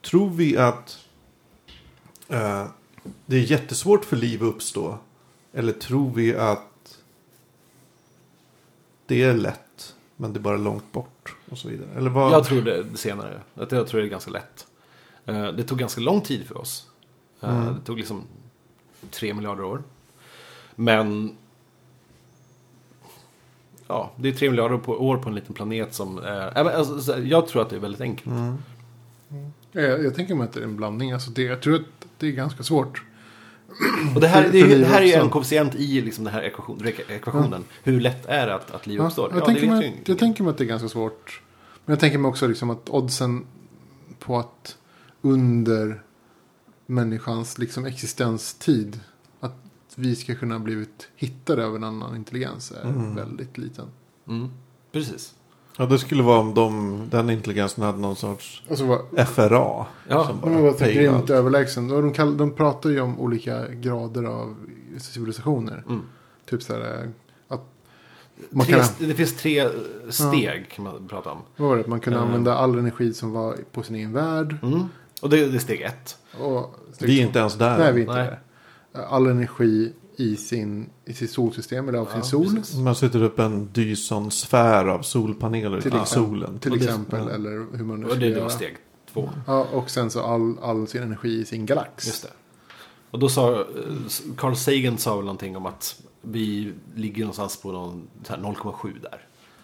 [0.01, 0.99] Tror vi att
[2.27, 2.65] eh,
[3.25, 4.97] det är jättesvårt för liv att uppstå?
[5.53, 6.97] Eller tror vi att
[9.05, 11.35] det är lätt, men det är bara långt bort?
[11.49, 11.87] Och så vidare.
[11.97, 12.31] Eller vad?
[12.33, 13.41] Jag tror det, det senare.
[13.55, 14.67] Att jag tror det är ganska lätt.
[15.25, 16.87] Eh, Det tog ganska lång tid för oss.
[17.41, 17.73] Eh, Mm.
[17.75, 18.23] Det tog liksom
[19.11, 19.83] tre miljarder år.
[20.75, 21.35] Men
[23.87, 26.57] ja, det är tre miljarder på, år på en liten planet som är...
[26.69, 28.27] alltså, jag tror att det är väldigt enkelt.
[28.27, 28.57] Mm.
[29.71, 31.11] Jag, jag tänker mig att det är en blandning.
[31.11, 31.81] Alltså det, jag tror att
[32.17, 33.03] det är ganska svårt.
[34.15, 35.75] Och det här, För- det, är för ju- liv det här är ju en koefficient
[35.75, 37.63] i liksom den här ekvation, ekvationen.
[37.83, 39.29] Hur lätt är det att, att liv Ja, uppstår?
[39.31, 41.41] jag, Ja, tänker det mig, jag tänker mig att det är ganska svårt.
[41.85, 43.45] Men jag tänker mig också liksom att oddsen
[44.19, 44.77] på att
[45.21, 46.01] under
[46.87, 48.99] människans liksom existenstid
[49.39, 49.55] att
[49.95, 53.15] vi ska kunna blivit hittade av en annan intelligens är Mm.
[53.15, 53.85] väldigt liten.
[54.27, 54.49] Mm,
[54.91, 55.33] precis.
[55.77, 59.85] Ja, det skulle vara om de, den intelligensen hade någon sorts Alltså vad, FRA.
[60.07, 61.91] Ja, som de var grymt överlägsen.
[61.91, 64.55] Och de, kall, de pratar ju om olika grader av
[64.97, 65.83] civilisationer.
[65.89, 66.01] Mm.
[66.45, 67.09] Typ så här eh,
[67.47, 67.65] att
[68.49, 69.69] man Tre, kan, Det finns tre
[70.09, 71.37] steg kan man prata om.
[71.57, 71.87] vad var det?
[71.87, 72.27] Man kunde Mm.
[72.29, 74.55] använda all energi som var på sin egen värld.
[74.63, 74.83] Mm.
[75.21, 76.17] Och det, det är steg ett.
[76.39, 77.77] Och Vi är inte ens där.
[77.77, 78.37] Nej, vi är inte Nej.
[78.93, 79.05] det.
[79.07, 82.61] All energi i, sin, i sitt solsystem eller av sin sol.
[82.83, 86.07] Man sätter upp en Dyson-sfär av solpaneler Till exempel.
[86.07, 86.59] solen.
[86.59, 87.19] Till det- exempel.
[87.27, 87.33] ja.
[87.35, 88.77] Eller hur man nu Och ska det, det var steg
[89.13, 89.29] två.
[89.47, 92.07] Ja, och sen så all, all sin energi i sin galax.
[92.07, 92.29] Just det.
[93.11, 93.65] Och då sa eh,
[94.37, 99.01] Carl Sagan sa väl någonting om att vi ligger någonstans på någon, så här 0,7
[99.01, 99.21] där.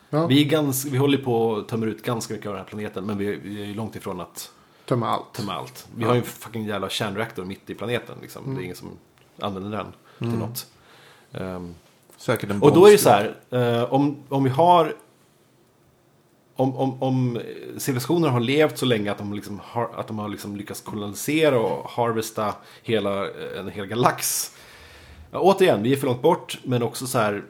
[0.10, 2.70] Ja, Vi, är ganska, vi håller på att tömma ut ganska mycket av den här
[2.70, 3.06] planeten.
[3.06, 4.52] Men vi, vi är ju långt ifrån att
[4.86, 5.34] tömma allt.
[5.34, 5.88] tömma allt.
[5.96, 8.15] Vi har ju en fucking jävla kärnreaktor mitt i planeten.
[8.22, 8.56] Liksom.
[8.56, 8.89] Det är ingen som
[9.39, 10.67] använder den till något.
[11.32, 11.76] Ehm,
[12.17, 13.36] Säkert en och då är det så här.
[13.50, 14.96] eh, om, om vi har...
[16.56, 17.41] Om, om, om
[17.78, 21.60] civilisationer har levt så länge att de, liksom har, att de har liksom lyckats kolonisera
[21.60, 24.52] och harvesta hela, en hel galax.
[25.32, 26.60] Ja, återigen, vi är för långt bort.
[26.63, 27.43] Men också så här.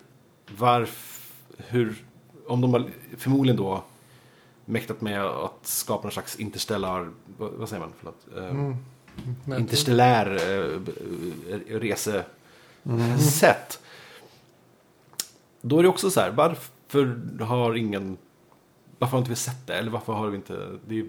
[0.58, 1.14] Varför...
[1.58, 1.96] Hur...
[2.48, 2.86] Om de har
[3.18, 3.84] förmodligen då
[4.66, 7.10] mäktat med att skapa någon slags interstellar...
[7.38, 7.94] Vad, säger man?
[8.00, 8.26] Förlåt.
[8.38, 8.76] Eh, Mm.
[9.46, 13.80] Men- interstellär eh, resesätt.
[15.62, 18.18] Då är det också så här, varför har ingen...
[19.00, 19.74] Varför har inte vi sett det?
[19.74, 20.68] Eller varför har vi inte...
[20.88, 21.06] Det är,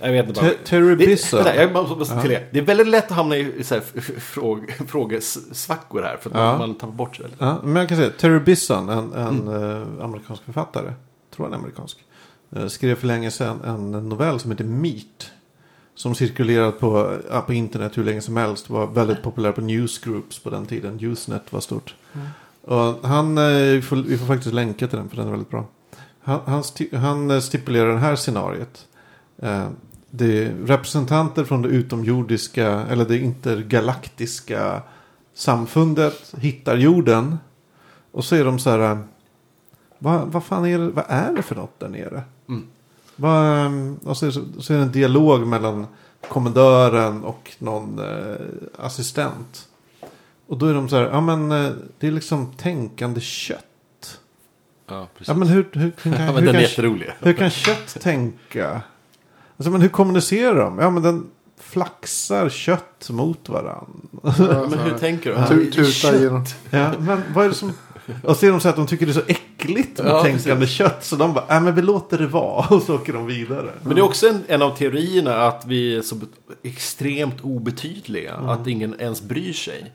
[0.00, 0.50] jag vet inte bara.
[0.50, 2.46] Te- Terry Det, jag måste till det.
[2.52, 3.80] det är väldigt lätt att hamna i så här,
[4.20, 6.16] fråg, frågesvackor här.
[6.16, 6.58] För att Ja.
[6.58, 7.26] man tappar bort sig.
[7.38, 9.98] Ja, men jag kan säga, Terry Bisson, en, en Mm.
[9.98, 10.92] eh, amerikansk författare,
[11.36, 12.04] tror han är amerikansk,
[12.50, 15.30] eh, skrev för länge sedan en novell som heter Meat.
[15.94, 18.70] Som cirkulerat på, ja, på internet hur länge som helst.
[18.70, 20.98] Var väldigt populär på newsgroups på den tiden.
[21.00, 21.94] Usenet var stort.
[22.62, 25.50] Och han, eh, vi, får, vi får faktiskt länka till den för den är väldigt
[25.50, 25.66] bra.
[26.20, 28.86] Han, han, sti, han eh, stipulerar det här scenariet.
[29.38, 29.68] Eh,
[30.10, 34.82] det representanter från det utomjordiska eller det intergalaktiska
[35.34, 37.38] samfundet hittar jorden.
[38.12, 38.98] Och så är de så här.
[39.98, 42.22] Vad, vad fan är det, vad är det för något där nere?
[42.48, 42.66] Mm.
[43.16, 45.86] Vad, ehm, och så, så är det en dialog mellan
[46.28, 48.36] kommendören och någon eh,
[48.84, 49.68] assistent.
[50.46, 54.20] Och då är de så här, ja men eh, det är liksom tänkande kött.
[54.88, 55.28] Ja, precis.
[55.28, 58.80] Ja men hur, hur, hur, kan, Ja, men hur, den kan, hur kan kött tänka?
[59.56, 60.78] Alltså men hur kommunicerar de?
[60.78, 61.26] Ja men den
[61.58, 63.86] flaxar kött mot varandra.
[64.22, 65.70] Ja, men hur tänker du?
[65.70, 66.44] Tu- Tuta genom...
[66.70, 67.72] Ja, men vad är det som...
[68.24, 70.66] Och så är de så att de tycker det är så äckligt med Ja, tänkande
[70.66, 71.04] kött.
[71.04, 72.66] Så de bara, nej men vi låter det vara.
[72.76, 73.70] Och så åker de vidare.
[73.82, 76.16] Men det är också en, en av teorierna att vi är så
[76.62, 78.34] extremt obetydliga.
[78.34, 79.92] Att ingen ens bryr sig.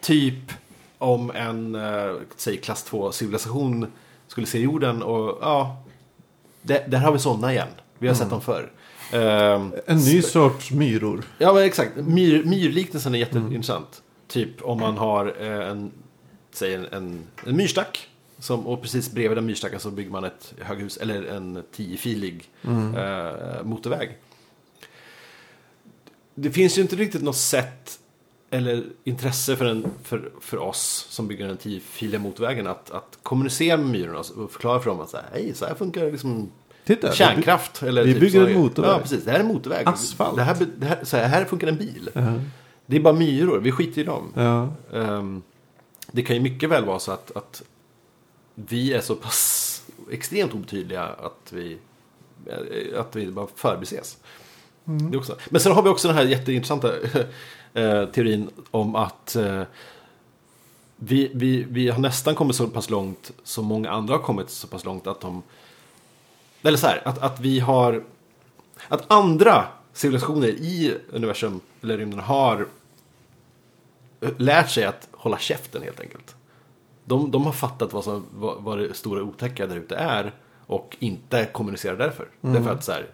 [0.00, 0.52] Typ
[0.98, 3.86] om en, eh, säg klass 2-civilisation
[4.28, 5.82] skulle se jorden och ja,
[6.62, 7.68] det, där har vi sådana igen.
[7.98, 8.70] Vi har sett dem förr.
[9.12, 11.22] Ehm, En ny sorts myror.
[11.38, 11.96] Ja, men exakt.
[11.96, 14.02] Myr, myrliknelsen är jätteintressant.
[14.28, 15.90] Typ om man har eh, en,
[16.56, 18.08] säg en, en, en myrstack.
[18.38, 22.48] Som, och precis bredvid den myrstacken så bygger man ett höghus eller en tiofilig
[22.96, 24.18] eh, motorväg.
[26.34, 27.98] Det finns ju inte riktigt något sätt
[28.50, 33.76] eller intresse för, en, för, för oss som bygger den tiofiliga motorvägen att, att kommunicera
[33.76, 36.50] med myrorna och förklara för dem att så här, hej, så här funkar liksom
[36.84, 37.12] Titta.
[37.12, 37.82] kärnkraft.
[37.82, 38.90] Eller vi typ bygger så- en motorväg.
[38.90, 39.24] Ja, precis.
[39.24, 39.88] Det här är en motorväg.
[39.88, 40.36] Asfalt.
[40.36, 42.10] Det här, det här, så här, här funkar en bil.
[42.12, 42.32] Ja.
[42.86, 44.32] Det är bara myror, vi skiter i dem.
[44.34, 44.68] ja.
[44.92, 45.42] Ehm,
[46.12, 47.62] det kan ju mycket väl vara så att, att
[48.54, 51.78] vi är så pass extremt obetydliga att vi,
[52.46, 54.18] eh, att vi bara förbises.
[54.84, 55.36] Det är också.
[55.50, 56.92] Men sen har vi också den här jätteintressanta
[57.74, 59.62] eh, teorin om att eh,
[60.96, 64.66] vi, vi, vi har nästan kommit så pass långt som många andra har kommit så
[64.66, 65.42] pass långt att de...
[66.62, 68.04] Eller så här, att, att vi har...
[68.88, 72.66] Att andra civilisationer i universum eller rymden har
[74.38, 76.34] lärt sig att hålla käften helt enkelt.
[77.04, 80.32] De, de har fattat vad, som, vad, vad det stora otäcka där ute är
[80.66, 82.28] och inte kommunicerar därför.
[82.40, 83.06] Därför att så här,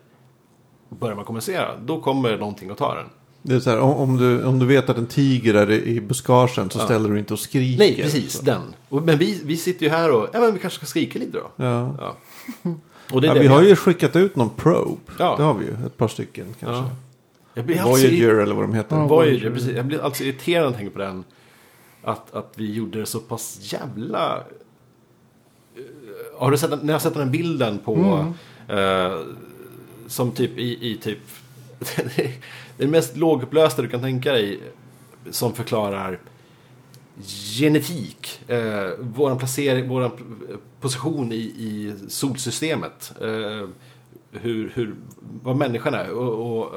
[0.88, 3.06] börjar man kommunicera, då kommer någonting att ta den.
[3.42, 6.70] Det är så här, om, du, om du vet att en tiger är i buskagen
[6.70, 6.84] så Ja.
[6.84, 7.78] ställer du inte och skriker.
[7.78, 8.44] Nej, precis, Så.
[8.44, 8.62] den.
[8.88, 11.50] Men vi, vi sitter ju här och, ja men vi kanske ska skrika lite då.
[11.64, 11.96] Ja.
[12.00, 12.16] Ja.
[13.12, 13.68] Och det är Ja, det vi har gör.
[13.68, 14.96] ju skickat ut någon probe.
[15.18, 15.34] Ja.
[15.36, 15.72] Det har vi ju.
[15.86, 16.94] Ett par stycken kanske.
[17.54, 17.58] Ja.
[17.60, 18.96] Jag blir alltså Voyager eller vad de heter.
[18.96, 19.06] Ja.
[19.06, 19.76] Voyager, precis.
[19.76, 21.24] Jag blir alltså irriterad när jag tänker på den.
[22.02, 24.44] Att, att vi gjorde det så pass jävla...
[25.76, 25.82] Eh,
[26.38, 28.26] Har du sett, när jag har sett den bilden på...
[28.68, 29.20] eh,
[30.06, 31.18] som typ i, i typ...
[32.16, 32.32] det är
[32.76, 34.60] det mest lågupplösta du kan tänka dig.
[35.30, 36.18] Som förklarar
[37.58, 38.40] genetik.
[38.50, 40.10] Eh, våran placering, våran
[40.80, 43.12] position i, i solsystemet.
[43.20, 43.68] Eh,
[44.30, 44.94] hur, hur,
[45.42, 46.10] vad människan är.
[46.10, 46.72] Och, och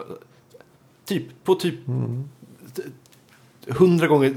[1.06, 1.76] typ, på typ
[3.68, 4.36] 100 gånger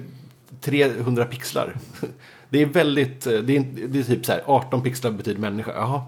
[0.61, 1.77] 300 pixlar.
[2.51, 5.73] Det är väldigt, det är, det är typ så här 18 pixlar betyder människa.
[5.73, 6.03] Jaha.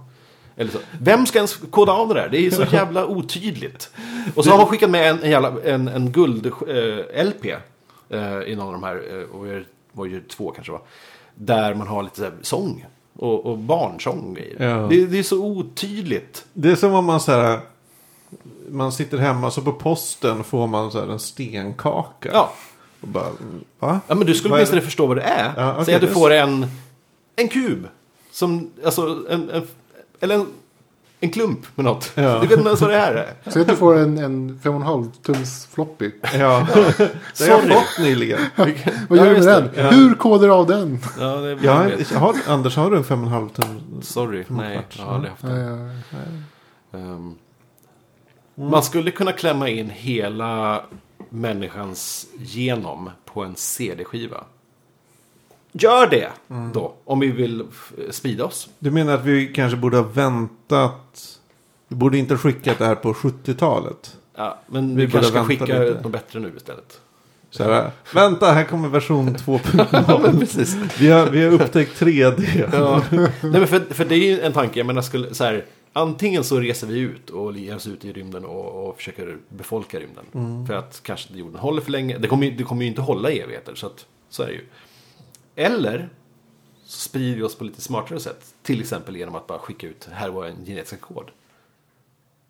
[0.57, 0.79] Eller så.
[1.01, 2.29] Vem ska ens koda av det där?
[2.29, 3.91] Det är så jävla otydligt.
[4.35, 7.47] Och så har man skickat med en, en, jävla, en, en guld-LP
[8.09, 10.81] eh, i någon av de här, eh, och det var ju två kanske va.
[11.35, 12.87] Där man har lite så här sång.
[13.13, 14.39] Och, och barnsång.
[14.59, 14.87] Ja.
[14.91, 16.45] Det, det är så otydligt.
[16.53, 17.61] Det är som om man så här.
[18.73, 22.31] Man sitter hemma så på posten får man så här en stenkaka.
[22.33, 22.53] Ja,
[23.01, 23.27] Och bara,
[23.79, 24.01] va?
[24.07, 25.53] ja men du skulle åtminstone förstå vad det är.
[25.57, 26.67] Ja, okej, Säg att du får en,
[27.37, 27.89] en kub.
[28.33, 29.67] Som, alltså, en, en,
[30.21, 30.47] eller en,
[31.21, 32.13] en klump med något.
[32.15, 32.23] Ja.
[32.35, 33.51] Du vet inte ens vad det här är.
[33.51, 36.11] Säg att du får en, en 5,5 tums floppy.
[36.23, 37.75] Ja, det har jag Sorry.
[37.75, 38.41] fått nyligen.
[39.09, 39.45] Vad gör du med det.
[39.45, 39.71] den?
[39.77, 39.91] Ja.
[39.91, 40.99] Hur kodar du av den?
[41.21, 42.11] Ja, det Jag har, vet.
[42.13, 44.03] har, Anders, har du en 5,5 tum?
[44.03, 44.81] Sorry, nej.
[44.97, 47.35] Jag har aldrig haft Ja, det.
[48.61, 50.83] Ehm, Man skulle kunna klämma in hela
[51.31, 54.45] människans genom på en CD-skiva.
[55.73, 56.29] Gör det
[56.75, 57.65] då, om vi vill
[58.11, 58.69] sprida oss.
[58.79, 61.39] Du menar att vi kanske borde ha väntat?
[61.89, 64.17] Vi borde inte ha skickat det här på 70-talet?
[64.37, 66.01] Ja, men Vi vi, kanske ska skicka lite.
[66.03, 67.01] något bättre nu istället.
[67.51, 70.05] Så här, vänta, här kommer version 2.0.
[70.09, 70.77] Ja, men precis.
[70.99, 72.69] Vi har, vi har upptäckt 3D.
[72.73, 73.03] Ja.
[73.11, 76.45] Nej, men för, för det är ju en tanke, jag menar, skulle, så här, antingen
[76.45, 80.25] så reser vi ut och ger oss ut i rymden och, och försöker befolka rymden.
[80.35, 80.67] Mm.
[80.67, 82.19] För att kanske jorden håller för länge.
[82.19, 84.53] Det kommer, ju- det kommer ju inte hålla i evigheter, så, att, så är det
[84.53, 84.65] ju.
[85.57, 86.09] Eller
[86.85, 88.55] så sprider vi oss på lite smartare sätt.
[88.63, 91.31] Till exempel genom att bara skicka ut, här var en genetisk kod.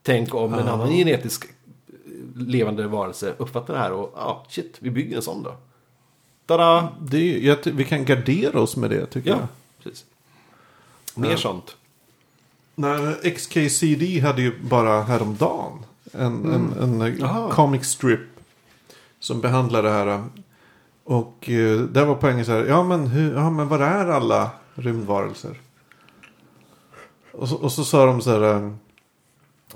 [0.03, 1.45] Tänk om en annan genetisk
[2.37, 5.57] levande varelse uppfattar det här och, ja, ah, shit, vi bygger en sån då.
[6.47, 6.89] Tada!
[7.01, 9.47] Det är, vi kan gardera oss med det tycker Ja, jag.
[9.85, 10.05] precis.
[11.15, 11.37] Mer Ja.
[11.37, 11.77] sånt.
[12.81, 15.73] Nej, XKCD hade ju bara häromdagen
[16.13, 17.51] en, en, en Jaha.
[17.53, 18.21] comic strip
[19.21, 20.25] som behandlar det här.
[21.05, 24.51] Och eh, där var poängen så här, ja men, hur, ja men vad är alla
[24.75, 25.61] rymdvarelser?
[27.33, 28.73] Och så, och så sa de så här, eh,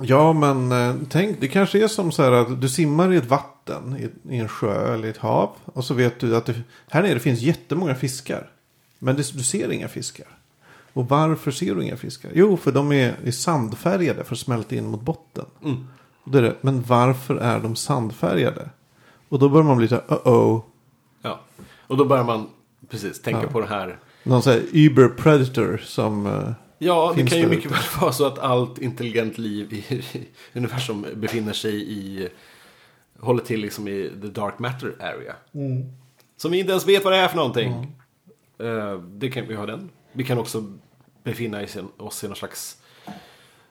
[0.00, 3.26] ja men eh, tänk, det kanske är som så här att du simmar i ett
[3.26, 5.50] vatten, i, i en sjö eller i ett hav.
[5.64, 6.54] Och så vet du att det,
[6.90, 8.50] här nere finns jättemånga fiskar.
[8.98, 10.26] Men det, du ser inga fiskar.
[10.94, 12.30] Och varför ser du inga fiskar?
[12.35, 15.44] Jo, för de är, är sandfärgade för att smälta in mot botten.
[15.64, 15.87] Mm.
[16.24, 18.70] Då är det, men varför är de sandfärgade?
[19.28, 20.62] Och då börjar man bli så här, uh-oh.
[21.22, 21.40] Ja,
[21.87, 22.46] och då börjar man
[22.88, 23.48] precis tänka Ja.
[23.48, 23.98] på det här.
[24.22, 26.26] Någon sån här Uber Predator som...
[26.26, 29.76] eh, Ja, det kan ju det mycket väl vara så att allt intelligent liv i,
[29.94, 32.28] i universum befinner sig i,
[33.20, 35.35] håller till liksom i the dark matter area.
[36.37, 37.96] Som vi inte ens vet vad det är för någonting.
[38.59, 39.90] Eh, det kan vi ha den.
[40.12, 40.64] Vi kan också
[41.24, 42.76] befinna oss i- oss i någon slags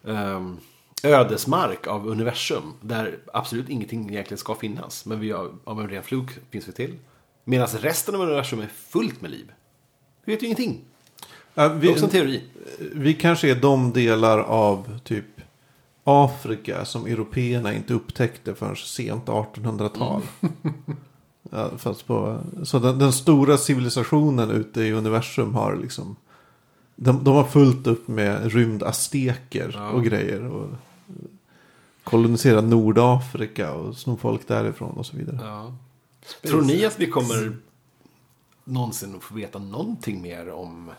[0.07, 0.57] ehm,
[1.03, 2.73] ödesmark av universum.
[2.81, 5.05] Där absolut ingenting egentligen ska finnas.
[5.05, 6.95] Men vi har, av en ren fluk finns vi till.
[7.43, 9.51] Medan resten av universum är fullt med liv.
[10.25, 10.81] Vi vet ju ingenting.
[11.53, 12.43] ja, Det är vi, också en teori.
[12.79, 15.25] vi kanske är de delar av typ
[16.03, 20.21] Afrika som européerna inte upptäckte förrän sent 1800-tal.
[21.51, 26.15] Ja, fast på, så den, den stora civilisationen ute i universum har liksom...
[26.95, 29.89] De, de har fullt upp med rymdasteker Ja.
[29.89, 30.43] och grejer.
[30.45, 30.69] Och
[32.03, 35.39] kolonisera Nordafrika och sno folk därifrån och så vidare.
[35.41, 35.73] Ja.
[36.49, 37.57] Tror ni att vi kommer
[38.63, 40.91] någonsin få veta någonting mer om...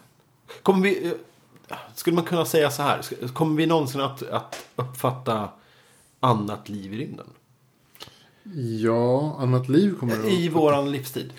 [0.63, 1.07] Kommer vi...
[1.69, 3.29] eh, Skulle man kunna säga så här?
[3.33, 5.49] Kommer vi någonsin att, att uppfatta
[6.21, 7.27] annat liv i rymden?
[8.83, 11.33] Ja, annat liv kommer det I våran livstid.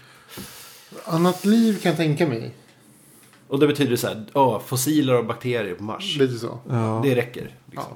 [1.06, 2.54] Annat liv kan jag tänka mig.
[3.48, 6.18] Och det betyder så här, ja, fossiler och bakterier på Mars.
[6.18, 6.60] Lite så.
[6.70, 7.02] Ja.
[7.04, 7.50] Det räcker.
[7.66, 7.94] Liksom.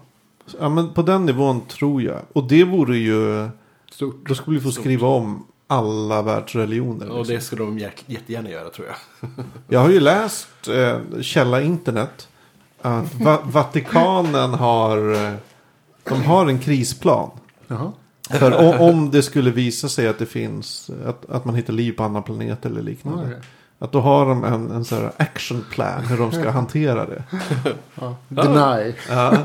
[0.59, 2.19] ja, men på den nivån tror jag.
[2.33, 3.49] Och det vore ju...
[3.91, 4.27] Stort.
[4.27, 7.09] Då skulle vi få skriva om alla världsreligioner.
[7.09, 7.35] Och liksom.
[7.35, 9.29] det skulle de jättegärna göra tror jag.
[9.67, 12.27] Jag har ju läst eh, källa internet.
[12.81, 15.33] Att Va- Vatikanen har, eh,
[16.03, 17.29] de har en krisplan.
[17.67, 17.91] Jaha.
[18.29, 22.03] För om det skulle visa sig att det finns, att, att man hittar liv på
[22.03, 23.23] andra planeter eller liknande.
[23.23, 23.37] Okej.
[23.81, 27.23] Att då har de en, en sån här action plan hur de ska hantera det.
[27.95, 28.15] Ja.
[28.27, 28.93] Deny.
[29.09, 29.37] Ja,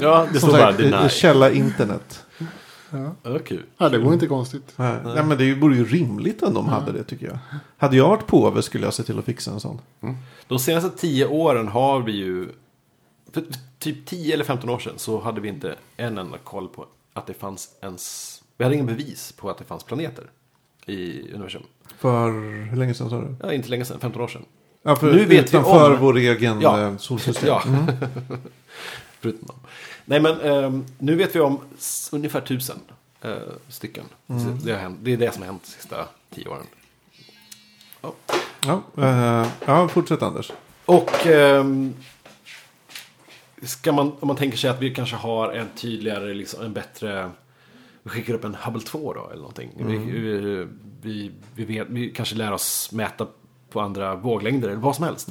[0.00, 1.08] Ja, det står bara deny.
[1.08, 2.24] källa internet.
[2.90, 3.14] Ja.
[3.22, 3.62] Ja, kul.
[3.78, 4.72] ja, det var inte konstigt.
[4.76, 7.38] Nej, Nej, men det vore ju rimligt om de hade det tycker jag.
[7.78, 9.80] Hade jag varit påve skulle jag se till att fixa en sån.
[10.48, 12.48] De senaste tio åren har vi ju...
[13.32, 13.44] För
[13.78, 17.26] typ 10 eller 15 år sedan så hade vi inte en enda koll på att
[17.26, 18.38] det fanns ens...
[18.56, 20.24] Vi hade ingen bevis på att det fanns planeter
[20.86, 21.62] i universum.
[21.98, 22.30] För
[22.70, 23.34] hur länge sedan sa du?
[23.42, 24.44] Ja, inte länge sedan, 15 år sedan.
[24.82, 26.80] Ja, för Nu vet vi utanför om- vår egen Ja.
[26.80, 27.48] eh, solsystem.
[27.48, 27.62] Ja.
[29.20, 29.34] Dem.
[30.04, 31.60] Nej, men ehm, nu vet vi om
[32.12, 32.78] ungefär tusen
[33.20, 33.32] eh,
[33.68, 34.04] stycken.
[34.26, 36.66] Så Det, hänt, det är det som har hänt de sista tio åren.
[38.66, 40.52] Ja, eh, ja, fortsätt Anders.
[40.84, 41.94] Och ehm,
[43.62, 47.30] ska man, om man tänker sig att vi kanske har en tydligare, liksom, en bättre...
[48.02, 49.70] Vi skickar upp en Hubble 2 då, eller någonting.
[49.76, 50.66] Vi, vi,
[51.02, 53.26] vi, vi, vet, vi kanske lär oss mäta
[53.70, 55.28] på andra våglängder, eller vad som helst.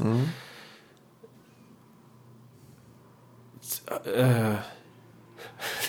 [3.62, 3.82] S-
[4.18, 4.54] eh,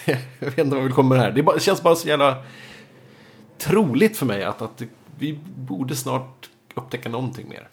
[0.38, 1.31] jag vet inte vad vi kommer här.
[1.31, 2.42] Det, bara, det känns bara så jävla
[3.59, 4.83] troligt för mig att, att
[5.18, 7.68] vi borde snart upptäcka någonting mer.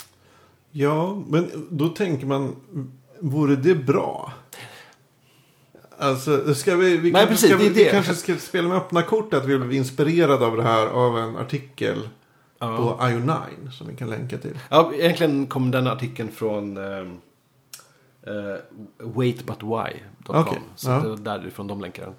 [0.72, 2.56] Ja, men då tänker man,
[3.20, 4.34] vore det bra?
[6.00, 7.90] Alltså, ska vi, vi, Nej, kanske, precis, ska, det är vi, vi det.
[7.92, 11.38] kanske ska spela med öppna kort att vi blev inspirerade av det här av en
[11.38, 12.10] artikel
[12.62, 12.78] Ja.
[12.78, 14.60] på IO9 som vi kan länka till.
[14.70, 17.18] Ja, egentligen kom den artikeln från um,
[18.98, 20.36] waitbutwhy.com.
[20.36, 21.00] Okej, Så ja.
[21.00, 22.14] det var därifrån de länkar den.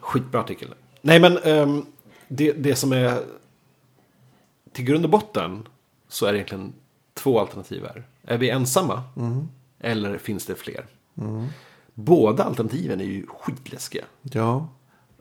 [0.00, 0.74] Skitbra artikel.
[1.00, 1.86] Nej, men ehm,
[2.28, 3.18] det, det som är
[4.72, 5.68] till grund och botten
[6.08, 6.72] så är det egentligen
[7.14, 8.02] två alternativ här.
[8.22, 9.02] Är vi ensamma?
[9.80, 10.86] Eller finns det fler?
[11.94, 14.04] Båda alternativen är ju skitläskiga.
[14.22, 14.68] Ja.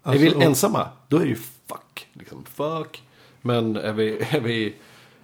[0.04, 2.08] är Alltså, vi och- ensamma, då är det ju fuck.
[2.14, 3.04] Liksom, fuck.
[3.42, 4.76] Men är vi, är vi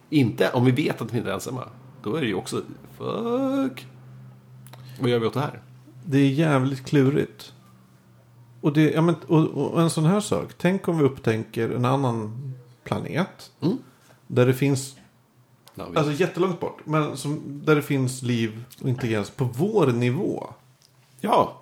[0.09, 1.67] inte, om vi vet att vi inte är ensamma,
[2.03, 2.61] då är det ju också
[2.97, 3.87] fuck.
[4.99, 5.61] Vad gör vi åt det här?
[6.05, 7.53] Det är jävligt klurigt.
[8.61, 10.53] Och, det, ja, men, och, och en sån här sak.
[10.57, 13.51] Tänk om vi upptänker en annan planet.
[13.61, 13.77] Mm.
[14.27, 14.95] Där det finns,
[15.75, 16.79] alltså jättelångt bort.
[16.85, 20.53] Men som, där det finns liv och intelligens på vår nivå.
[21.21, 21.61] Ja,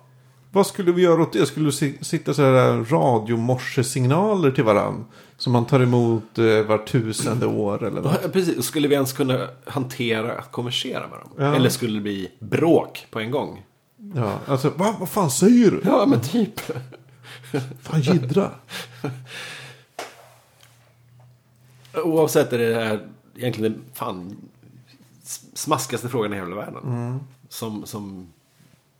[0.52, 1.46] Vad skulle vi göra åt det?
[1.46, 5.04] Skulle si- sitta så här radiomorsesignaler till varann?
[5.36, 8.32] Som man tar emot eh, var tusende år eller något?
[8.32, 8.64] precis.
[8.66, 11.30] Skulle vi ens kunna hantera att konversera med dem?
[11.38, 11.54] Ja.
[11.56, 13.64] Eller skulle det bli bråk på en gång?
[14.14, 15.80] Ja, alltså va, vad fan säger du?
[15.84, 16.60] Ja, men typ.
[17.82, 18.50] Fan jiddra.
[22.04, 24.36] Oavsett är det här egentligen den fan
[25.54, 27.20] smaskigaste frågan i hela världen.
[27.48, 28.26] Som, som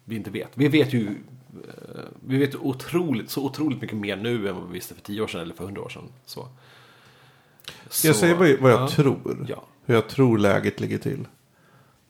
[0.09, 0.51] vi inte vet.
[0.55, 4.73] Vi vet ju eh, vi vet otroligt, så otroligt mycket mer nu än vad vi
[4.73, 6.09] visste för tio år sedan eller för hundra år sedan.
[6.27, 6.49] Så.
[7.88, 8.88] Ska jag Så, säga vad, vad jag ja.
[8.88, 9.47] tror?
[9.49, 9.64] Ja.
[9.85, 11.27] Hur jag tror läget ligger till.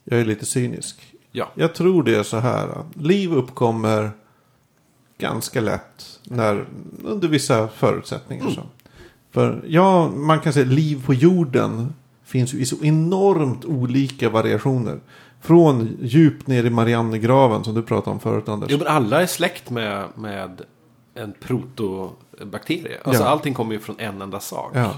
[0.04, 1.14] Jag är lite cynisk.
[1.32, 1.50] Ja.
[1.54, 2.68] Jag tror det är så här.
[2.68, 4.10] att Liv uppkommer
[5.18, 6.66] ganska lätt när,
[7.04, 8.42] under vissa förutsättningar.
[8.42, 8.54] Mm.
[8.54, 8.62] Så.
[9.30, 15.00] För ja, man kan säga liv på jorden finns ju i så enormt olika variationer.
[15.40, 18.70] Från djupt ner i Mariannegraven som du pratade om förut Anders.
[18.70, 20.60] Jo, men alla är släkt med, med
[21.14, 22.98] en protobakterie.
[23.04, 23.28] Alltså Ja.
[23.28, 24.70] allting kommer ju från en enda sak.
[24.74, 24.94] Ja.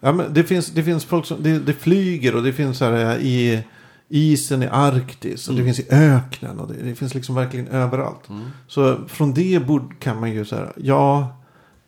[0.00, 3.18] ja men det, finns, det finns folk som det, det flyger och det finns här
[3.18, 3.62] i
[4.08, 8.28] isen i Arktis och det finns i öknen och det, det finns liksom verkligen överallt.
[8.66, 11.36] Så från det bord kan man ju här, ja,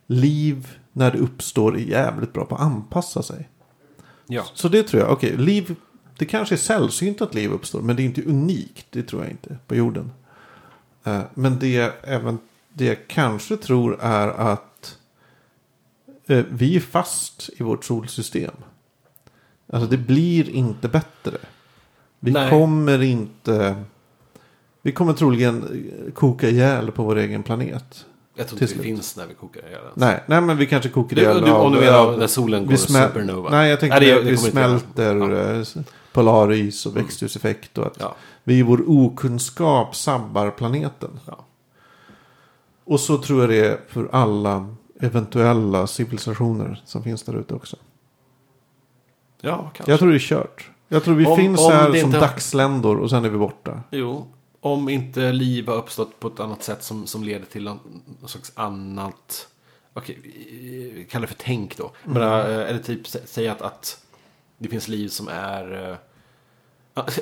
[0.07, 3.49] liv när det uppstår är jävligt bra på att anpassa sig.
[4.27, 4.43] Ja.
[4.55, 5.75] Så det tror jag, okej, liv,
[6.19, 9.31] det kanske är sällsynt att liv uppstår, men det är inte unikt, det tror jag
[9.31, 10.11] inte, på jorden.
[11.05, 12.39] Eh, Men det, även,
[12.73, 14.97] det jag kanske tror är att
[16.27, 18.55] eh, vi är fast i vårt solsystem.
[19.73, 21.39] Alltså det blir inte bättre.
[22.21, 22.51] Vi Nej.
[22.51, 23.85] kommer inte...
[24.83, 25.63] Vi kommer troligen
[26.07, 28.05] eh, koka ihjäl på vår egen planet.
[28.35, 29.93] Jag tror inte det finns när vi kokar ihjäl den.
[29.95, 32.77] Nej, nej men vi kanske kokar Du, ihjäl du, om du menar när solen går
[32.77, 33.51] supernova.
[33.51, 35.65] Nej, jag tänkte Nej, det- det vi smälter Ja.
[36.21, 36.29] Mm.
[36.29, 38.15] eh, polaris och växthuseffekt och att Ja.
[38.45, 41.21] vi i vår okunskap sabbar planeten.
[41.27, 41.45] Ja.
[42.85, 47.77] Och så tror jag det är för alla eventuella civilisationer som finns där ute också.
[49.41, 49.93] ja, kanske.
[49.93, 50.71] Jag tror det är kört.
[50.89, 53.83] Jag tror vi Om- finns om här som inte- dagsländor och sen är vi borta.
[53.91, 54.27] Jo,
[54.61, 57.79] om inte liv har uppstått på ett annat sätt som, som leder till någon,
[58.21, 59.49] någon slags annat...
[59.95, 60.19] Okej,
[60.95, 61.91] vi kallar det för tänk då.
[62.05, 62.31] Men, äh,
[62.71, 64.05] eller typ sä- säga att, att
[64.59, 65.99] det finns liv som är...
[67.07, 67.13] ja,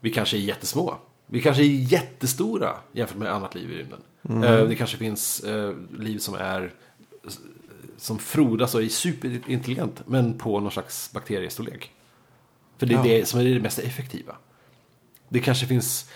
[0.00, 0.94] vi, kanske är jättesmå.
[1.26, 4.00] Vi kanske är jättestora jämfört med annat liv i rymden.
[4.44, 6.72] Äh, det kanske finns äh, liv som är...
[7.98, 11.92] Som frodas och är superintelligent, men på någon slags bakteriestorlek.
[12.78, 13.02] För det är Ja.
[13.02, 14.36] det som är det mest effektiva.
[15.28, 16.10] Det kanske finns...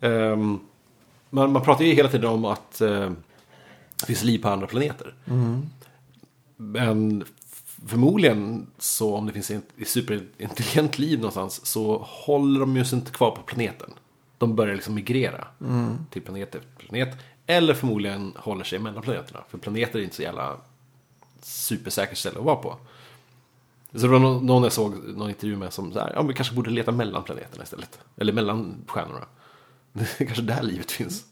[0.00, 0.58] ehm,
[1.30, 3.10] man, man pratar ju hela tiden om att eh,
[4.00, 5.14] det finns liv på andra planeter.
[6.56, 7.28] Men f-
[7.86, 13.10] förmodligen så om det finns ett superintelligent liv någonstans så håller de ju sig inte
[13.10, 13.90] kvar på planeten.
[14.38, 15.48] De börjar liksom migrera
[16.10, 17.18] till planet efter planet.
[17.46, 19.44] Eller förmodligen håller sig mellan planeterna.
[19.48, 20.56] För planeter är inte så jävla
[21.42, 22.76] supersäkert ställe att vara på.
[23.92, 26.54] Så det var någon, jag såg någon intervju med som så här, ja vi kanske
[26.54, 27.98] borde leta mellan planeterna istället.
[28.16, 29.26] Eller mellan stjärnorna.
[29.92, 31.24] Det är kanske där livet finns.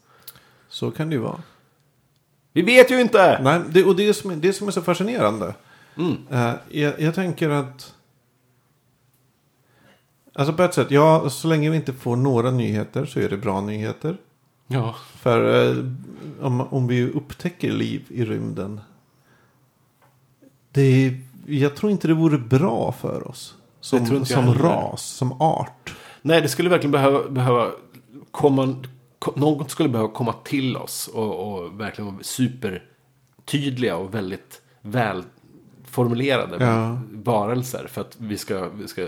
[0.69, 1.41] Så kan det ju vara.
[2.53, 3.39] Vi vet ju inte!
[3.43, 5.55] Nej, det, och det som, är, det som är så fascinerande.
[5.97, 6.17] Mm.
[6.31, 7.91] Eh, jag, jag tänker att
[10.37, 13.37] Alltså på ett sätt, ja, så länge vi inte får några nyheter så är det
[13.37, 14.17] bra nyheter.
[14.67, 14.95] Ja.
[15.15, 15.85] För eh,
[16.41, 18.81] om, om vi upptäcker liv i rymden.
[20.71, 23.55] Det är, jag tror inte det vore bra för oss.
[23.79, 25.95] Som, som ras, som art.
[26.21, 27.71] Nej, det skulle verkligen behöva, behöva
[28.31, 28.75] komma,
[29.19, 34.61] ko- något skulle behöva komma till oss och, och verkligen vara supertydliga och väldigt
[35.95, 36.99] välformulerade Ja.
[37.11, 39.07] varelser för att vi ska, vi ska,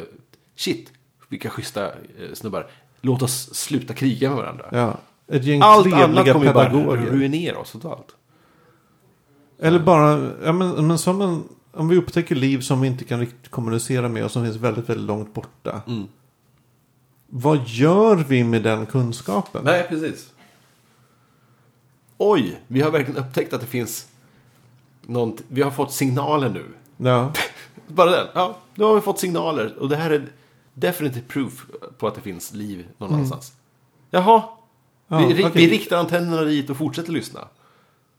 [0.55, 0.91] shit,
[1.29, 2.67] vilka schyssta eh, snubbar.
[3.01, 4.65] Låt oss sluta kriga med varandra.
[4.71, 7.11] Ja, ett gäng Allt annat kommer ju bara pedagoger.
[7.11, 8.15] ruinera oss totalt.
[9.59, 13.19] Eller bara, ja, men, men som en, om vi upptäcker liv som vi inte kan
[13.19, 15.81] riktigt kommunicera med och som finns väldigt, väldigt långt borta.
[15.87, 16.07] Mm.
[17.29, 19.61] Vad gör vi med den kunskapen?
[19.65, 20.33] Nej, precis.
[22.17, 24.07] Oj, vi har verkligen upptäckt att det finns
[25.07, 26.65] något, vi har fått signaler nu.
[26.97, 27.31] Ja,
[27.87, 28.27] Bara den.
[28.33, 29.75] Ja, nu har vi fått signaler.
[29.79, 30.25] Och det här är
[30.73, 31.65] definitive proof
[31.97, 33.53] på att det finns liv någon annanstans.
[34.11, 34.43] Jaha.
[35.09, 35.23] Mm.
[35.23, 35.51] Ja, vi, okej.
[35.67, 37.47] vi riktar antennerna dit och fortsätter lyssna.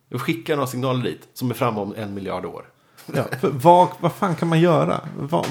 [0.08, 2.64] Vi skickar några signaler dit som är framme om en miljard år.
[3.14, 3.24] ja.
[3.42, 5.00] Vad, vad fan kan man göra?
[5.18, 5.46] Vad,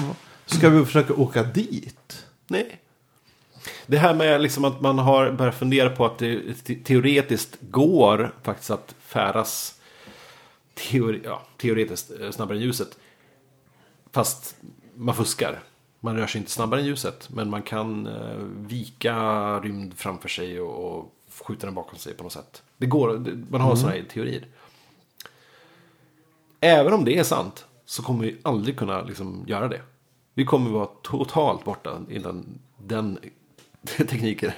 [0.46, 2.26] ska vi försöka åka dit?
[2.46, 2.80] Nej.
[3.86, 8.34] Det här med liksom att man har börjat fundera på att det te- teoretiskt går
[8.42, 9.74] faktiskt att färdas
[10.78, 12.98] teori, ja, teoretiskt eh, snabbare än ljuset.
[14.12, 14.56] Fast
[14.94, 15.62] man fuskar.
[16.00, 17.30] Man rör sig inte snabbare än ljuset.
[17.30, 19.16] Men man kan eh, vika
[19.60, 21.14] rymd framför sig och, och
[21.44, 22.62] skjuta den bakom sig på något sätt.
[22.76, 24.46] Det går, man har sådana här teorier.
[26.60, 29.82] Även om det är sant så kommer vi aldrig kunna liksom göra det.
[30.34, 33.18] Vi kommer vara totalt borta innan den
[33.96, 34.50] tekniken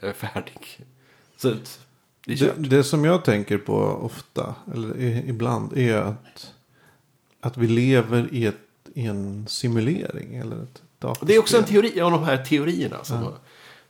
[0.00, 0.86] är färdig.
[1.36, 1.54] Så
[2.24, 6.52] det Det, det som jag tänker på ofta, eller ibland, är att,
[7.40, 8.60] att vi lever i, ett,
[8.94, 10.34] i en simulering.
[10.34, 11.28] Eller ett datorspel.
[11.28, 13.04] Det är också en teori av de här teorierna.
[13.04, 13.32] Som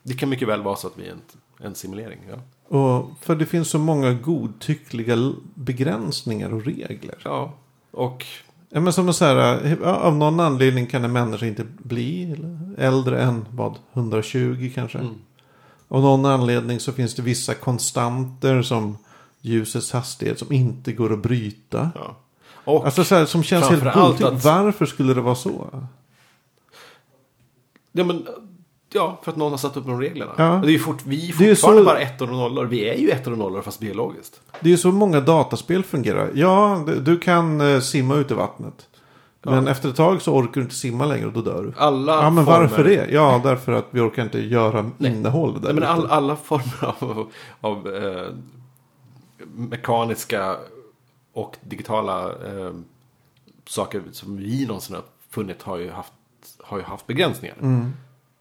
[0.03, 1.21] Det kan mycket väl vara så att vi är en,
[1.67, 2.19] en simulering.
[2.31, 2.39] Ja.
[2.79, 7.19] Och för det finns så många godtyckliga begränsningar och regler.
[7.25, 7.55] ja.
[7.91, 8.27] Och
[8.77, 12.37] Ja, men som så här, ja, av någon anledning kan en människa inte bli
[12.79, 14.99] äldre än vad, 120 kanske.
[14.99, 15.15] Mm.
[15.89, 18.99] Av någon anledning så finns det vissa konstanter som
[19.41, 21.91] ljusets hastighet som inte går att bryta.
[21.95, 22.17] Ja.
[22.65, 24.33] Och Alltså så här, som känns helt godtyckligt.
[24.33, 25.67] att- Varför skulle det vara så?
[27.93, 28.27] ja, men,
[28.93, 30.33] ja, för att någon har satt upp de reglerna.
[30.39, 30.45] Ja.
[30.65, 32.65] Det är ju fort, vi är Det är fortfarande så- bara ettor och nollor.
[32.65, 34.41] Vi är ju ettor och nollor fast biologiskt.
[34.61, 36.31] Det är ju så många dataspel fungerar.
[36.35, 38.87] Ja, du- du kan eh, simma ut i vattnet.
[39.45, 41.73] Men efter ett tag så orkar du inte simma längre och då dör du.
[41.77, 43.09] Alla Ja, men former, varför det?
[43.11, 47.33] Ja, därför att vi orkar inte göra innehåll där Nej, men all, alla former av,
[47.61, 48.29] av eh,
[49.55, 50.57] mekaniska
[51.33, 52.73] och digitala eh,
[53.67, 56.13] saker som vi någonsin har funnit har ju haft,
[56.59, 57.57] har ju haft begränsningar.
[57.61, 57.93] Mm.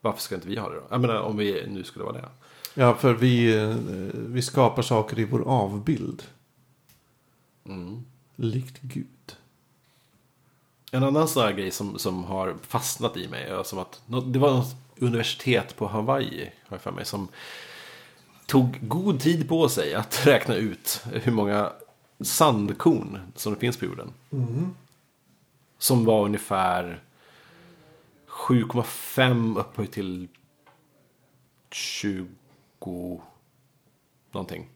[0.01, 0.83] Varför ska inte vi ha det då?
[0.89, 2.29] Jag menar om vi nu skulle vara det.
[2.73, 3.75] Ja, för vi, eh,
[4.13, 6.23] vi skapar saker i vår avbild.
[7.65, 8.03] Mm.
[8.35, 9.07] Likt Gud.
[10.93, 13.43] En annan sån här grej som, som har fastnat i mig.
[13.43, 17.27] är Som att, det var något universitet på Hawaii, har jag för mig, som
[18.45, 21.71] tog god tid på sig att räkna ut hur många
[22.19, 24.13] sandkorn som det finns på jorden.
[25.77, 27.03] Som var ungefär
[28.27, 30.27] 7,5 upphöjt till
[31.71, 33.21] 20
[34.31, 34.69] någonting.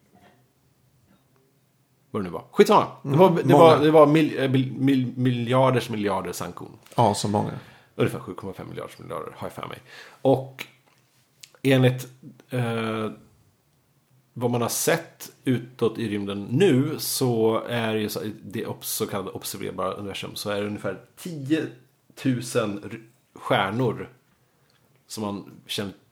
[2.17, 2.43] Vad det nu var.
[2.51, 2.85] Skitsamma.
[3.03, 3.57] Det var, det många.
[3.57, 6.69] var, det var mil, eh, mil, mil, miljarders miljarder sandkorn.
[6.95, 7.51] Ja, så många.
[7.95, 9.79] Ungefär 7,5 miljarders miljarder har jag för mig.
[10.21, 10.65] Och
[11.63, 12.07] enligt
[12.49, 13.11] eh,
[14.33, 19.29] vad man har sett utåt i rymden nu så är ju så, det så kallade
[19.31, 21.65] observerbara universum så är det ungefär 10
[22.25, 22.41] 000
[22.83, 23.01] r-
[23.35, 24.09] stjärnor
[25.07, 25.51] som, man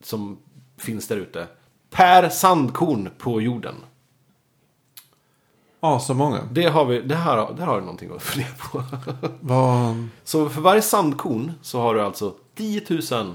[0.03, 0.37] som
[0.77, 1.47] finns där ute
[1.89, 3.75] per sandkorn på jorden.
[5.85, 6.41] Ja, så många.
[6.51, 8.83] Det har vi, det här, där har du någonting att fundera på.
[9.39, 10.07] Vad...
[10.23, 12.81] Så för varje sandkorn så har du alltså 10
[13.11, 13.33] 000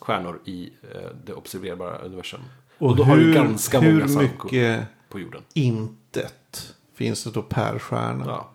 [0.00, 2.40] stjärnor i eh, det observerbara universum.
[2.78, 5.42] Och, Och då har du hur, ganska hur många sandkorn mycket på jorden.
[5.54, 8.24] intet finns det då per stjärna?
[8.26, 8.48] Ja.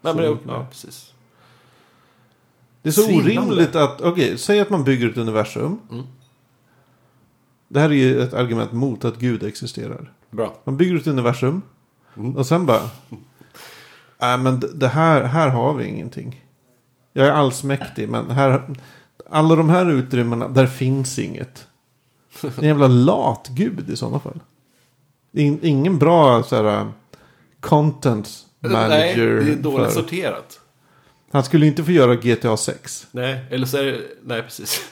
[0.00, 1.12] Nej, men det, ja, precis.
[2.82, 3.40] Det är så Svindlande.
[3.42, 5.80] orimligt att, okej, säg att man bygger ett universum.
[5.90, 6.04] Mm.
[7.68, 10.12] Det här är ju ett argument mot att Gud existerar.
[10.30, 10.54] Bra.
[10.64, 11.62] Man bygger ett universum.
[12.18, 12.36] Mm.
[12.36, 12.90] Och sen bara.
[14.20, 16.44] Nej men d- det här, här har vi ingenting.
[17.12, 18.62] Jag är allsmäktig men här.
[19.30, 21.66] Alla de här utrymmena, där finns inget.
[22.42, 24.40] En jävla lat gud i sådana fall.
[25.32, 26.92] In, ingen bra så här,
[27.60, 28.28] content
[28.60, 28.88] manager.
[28.88, 30.60] Nej, det är dåligt för- sorterat.
[31.30, 33.06] Han skulle inte få göra GTA 6.
[33.10, 34.00] Nej, eller så är det...
[34.24, 34.90] Nej, precis.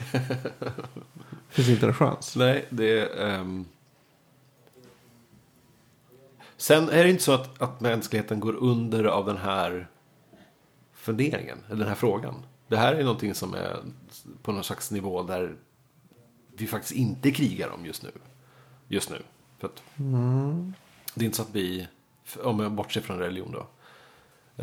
[1.49, 2.37] Finns inte en chans.
[2.37, 3.41] Nej, det är...
[6.57, 9.89] Sen är det inte så att, att mänskligheten går under av den här
[10.93, 12.35] funderingen, eller den här frågan.
[12.69, 13.77] Det här är någonting som är
[14.43, 15.57] på någon slags nivå där
[16.57, 18.11] vi faktiskt inte krigar om just nu.
[18.89, 19.23] Just nu.
[19.59, 19.83] För att
[21.15, 21.87] Det är inte så att vi,
[22.43, 23.67] om jag bortser från religion då.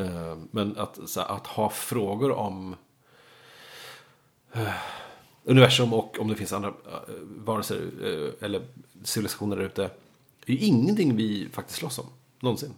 [0.02, 2.76] Eh, men att, så här, att ha frågor om
[4.54, 4.74] eh,
[5.44, 7.92] universum och om det finns andra eh, varelser
[8.42, 8.68] eller
[9.04, 9.90] civilisationer där ute
[10.52, 12.06] är ju ingenting vi faktiskt slåss om,
[12.40, 12.74] någonsin.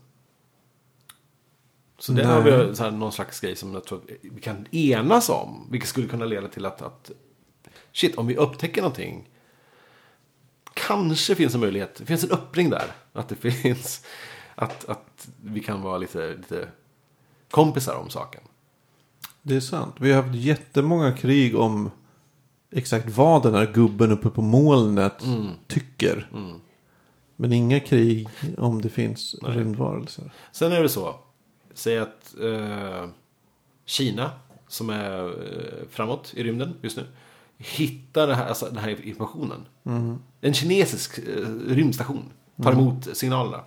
[1.97, 4.67] Så det har vi så här, någon slags grej som jag tror att vi kan
[4.71, 5.67] enas om.
[5.71, 7.11] Vilket skulle kunna leda till att, att
[7.91, 9.29] shit, om vi upptäcker någonting.
[10.73, 12.91] Kanske finns en möjlighet, det finns en öppning där.
[13.13, 14.05] Att det finns,
[14.55, 16.67] att, att vi kan vara lite, lite
[17.51, 18.41] kompisar om saken.
[19.41, 19.95] Det är sant.
[19.99, 21.91] Vi har haft jättemånga krig om
[22.71, 25.23] exakt vad den här gubben uppe på molnet
[25.67, 26.29] tycker.
[26.33, 26.59] Mm.
[27.35, 28.27] Men inga krig
[28.57, 29.57] om det finns Nej.
[29.57, 30.31] rymdvarelser.
[30.51, 31.15] Sen är det så,
[31.73, 33.09] säg att eh,
[33.85, 34.31] Kina,
[34.67, 37.03] som är eh, framåt i rymden just nu,
[37.57, 39.65] hittar det här, alltså, den här informationen.
[40.41, 42.23] En kinesisk eh, rymdstation
[42.63, 43.63] tar emot signalerna.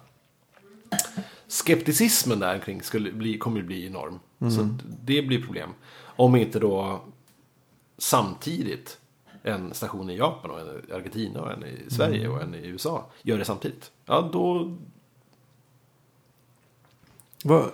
[1.47, 4.21] Skepticismen där kring skulle bli, kommer ju bli enorm.
[4.51, 4.71] Så att
[5.05, 5.71] det blir problem.
[6.01, 7.01] Om inte då
[7.99, 8.99] samtidigt
[9.43, 12.67] en station i Japan och en i Argentina och en i Sverige och en i
[12.67, 13.91] USA gör det samtidigt.
[14.07, 14.77] Ja, då...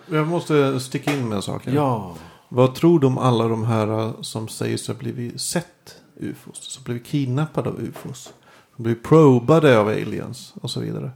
[0.07, 1.67] Jag måste sticka in med en sak.
[1.67, 1.75] här.
[1.75, 2.17] Ja.
[2.49, 6.63] Vad tror om alla de här uh, som säger sig ha blivit sett ufos?
[6.63, 8.33] Som blivit kidnappade av ufos?
[8.75, 11.11] Som blivit probade av aliens och så vidare.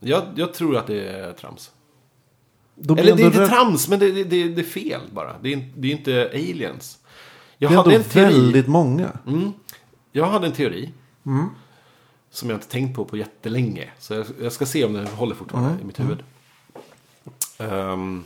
[0.00, 1.70] Jag, jag tror att det är trams.
[2.74, 5.38] De Eller det är inte trams, men det, det, det, det är fel bara.
[5.42, 6.98] Det är, det är inte aliens.
[7.62, 8.24] Jag Det är hade en teori.
[8.24, 9.10] väldigt många.
[9.26, 9.52] Mm,
[10.12, 10.92] jag hade en teori.
[11.26, 11.46] Mm.
[12.30, 13.90] Som jag inte tänkt på på jättelänge.
[13.98, 16.22] Så jag, jag ska se om den håller fortfarande Mm, i mitt huvud.
[17.58, 18.24] Ehm,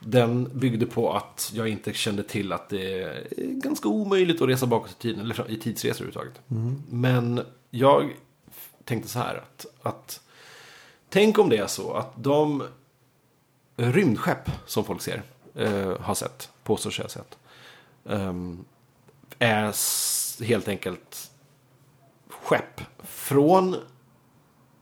[0.00, 4.66] den byggde på att jag inte kände till att det är ganska omöjligt att resa
[4.66, 5.20] bakåt i tiden.
[5.20, 6.40] Eller i tidsresor överhuvudtaget.
[6.50, 6.82] Mm.
[6.90, 7.40] Men
[7.70, 8.10] jag
[8.84, 10.20] tänkte så här att, att
[11.08, 12.62] tänk om det är så att de
[13.76, 15.22] rymdskepp som folk ser,
[15.54, 17.38] eh, har sett, påstår sig ha sett,
[19.38, 21.30] är s- helt enkelt
[22.30, 23.76] skepp från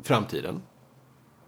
[0.03, 0.63] framtiden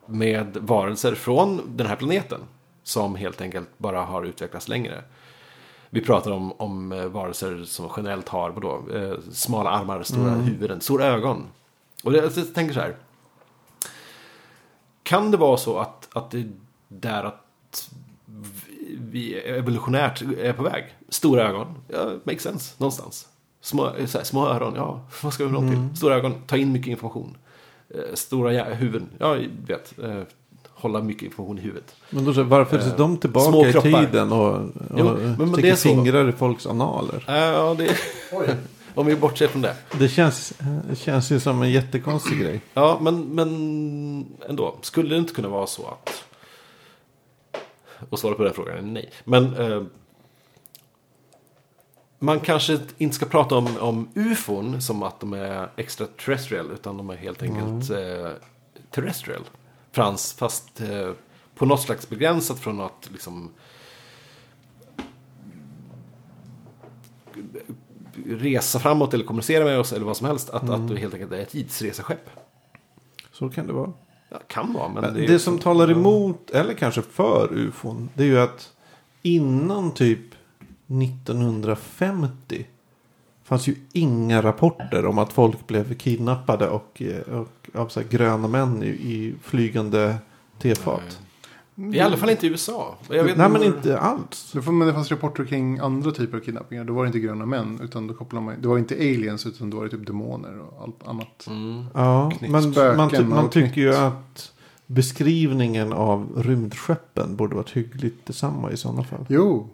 [0.06, 2.40] med varelser från den här planeten
[2.82, 5.04] som helt enkelt bara har utvecklats längre.
[5.90, 10.80] Vi pratar om, om eh, varelser som generellt har vadå, eh, smala armar, stora huvuden,
[10.80, 11.46] stora ögon.
[12.04, 12.96] Och det, jag tänker så här.
[15.02, 16.50] Kan det vara så att, att det är
[16.88, 17.90] där att
[19.10, 20.84] vi evolutionärt är på väg?
[21.08, 23.26] Stora ögon, ja, makes sense, någonstans.
[23.60, 25.96] Små, så här, små öron, ja, vad ska vi nå till?
[25.96, 27.36] Stora ögon, ta in mycket information.
[27.94, 29.98] Eh, Stora huvuden, ja, jag vet.
[29.98, 30.22] Eh,
[30.74, 31.94] hålla mycket information i huvudet.
[32.10, 33.90] Men då, varför Eh, är de tillbaka små i kroppar.
[34.06, 37.24] tiden och, och Jo, men- men fingrar i folks analer?
[37.28, 37.96] Eh, Ja, det...
[38.94, 39.74] Om vi bortser från det.
[39.98, 40.52] Det känns,
[40.90, 42.60] det känns ju som en jättekonstig grej.
[42.74, 44.76] Ja, men, men ändå.
[44.82, 46.24] Skulle det inte kunna vara så att...
[48.10, 49.12] Och svaret på den frågan är nej.
[49.24, 49.82] Men eh,
[52.18, 56.70] man kanske inte ska prata om, om ufon som att de är extraterrestrial.
[56.72, 58.32] Utan de är helt enkelt eh,
[58.90, 59.42] terrestrial.
[59.92, 61.12] Frans, fast eh,
[61.54, 63.50] på något slags begränsat från att liksom...
[68.26, 70.50] resa framåt eller kommunicera med oss eller vad som helst.
[70.50, 72.30] Att, att du helt enkelt är ett tidsreseskepp.
[73.32, 73.92] Så kan det vara.
[74.28, 78.22] Ja, kan vara, men Men det, det, som talar emot, eller kanske för ufon, det
[78.22, 78.72] är ju att
[79.22, 80.34] innan typ
[81.02, 82.66] 1950
[83.44, 88.48] fanns ju inga rapporter om att folk blev kidnappade och, eh, och av så gröna
[88.48, 90.16] män i, i flygande
[90.58, 91.20] tefat.
[91.94, 92.98] I alla fall inte i USA.
[93.08, 94.50] Jag vet Nej men inte alls.
[94.52, 96.84] Det får- Men det fanns rapporter kring andra typer av kidnappningar.
[96.84, 97.80] Då var det inte gröna män.
[97.82, 100.82] Utan då kopplar man, det var inte aliens utan då var det typ demoner och
[100.82, 101.46] allt annat.
[101.46, 101.84] Mm.
[101.94, 102.50] Ja, men
[102.96, 104.52] man, ty- man tycker ju att
[104.86, 109.26] beskrivningen av rymdskeppen borde varit hyggligt detsamma i sådana fall.
[109.28, 109.68] Jo,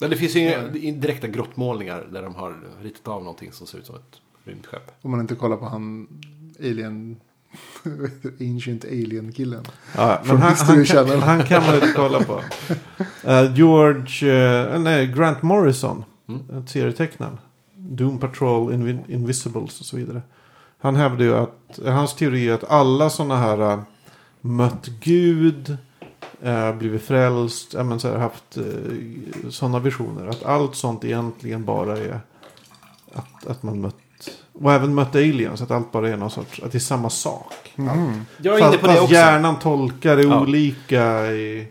[0.00, 0.62] Men det finns ju inga
[0.92, 4.90] direkta grottmålningar där de har ritat av någonting som ser ut som ett rymdskepp.
[5.02, 6.08] om man inte kollar på han
[6.60, 7.16] alien...
[8.40, 9.64] Ancient alien-killen.
[9.96, 12.40] Ja, men han, han, kan, han kan man inte kolla på.
[13.24, 14.32] Eh, George,
[14.72, 16.66] eh, nej, Grant Morrison, Mm.
[16.66, 17.38] serietecknaren.
[17.76, 20.22] Doom Patrol, Invi- Invisibles och så vidare.
[20.80, 23.80] Han hävdar ju att, hans teori är att alla sådana här eh,
[24.40, 25.76] mött Gud,
[26.42, 30.26] eh, blivit frälst, ja, men så här, haft eh, sådana visioner.
[30.26, 32.20] Att allt sånt egentligen bara är
[33.12, 33.96] att, att man mött,
[34.52, 37.72] och även mött aliens, att allt bara är någon sorts, att det är samma sak.
[37.76, 38.24] Mm.
[38.38, 39.14] Jag är Fast, inne på det också.
[39.14, 40.40] hjärnan tolkar det Ja.
[40.40, 41.68] olika i,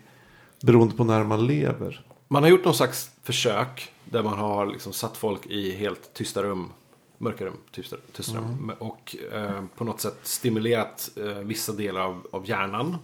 [0.64, 2.06] beroende på när man lever.
[2.28, 6.44] Man har gjort någon slags försök där man har liksom satt folk i helt tysta
[6.44, 6.70] rum.
[7.18, 8.72] Mörka rum, tysta, tysta rum.
[8.80, 12.98] Och eh, på något sätt stimulerat eh, vissa delar av, av hjärnan.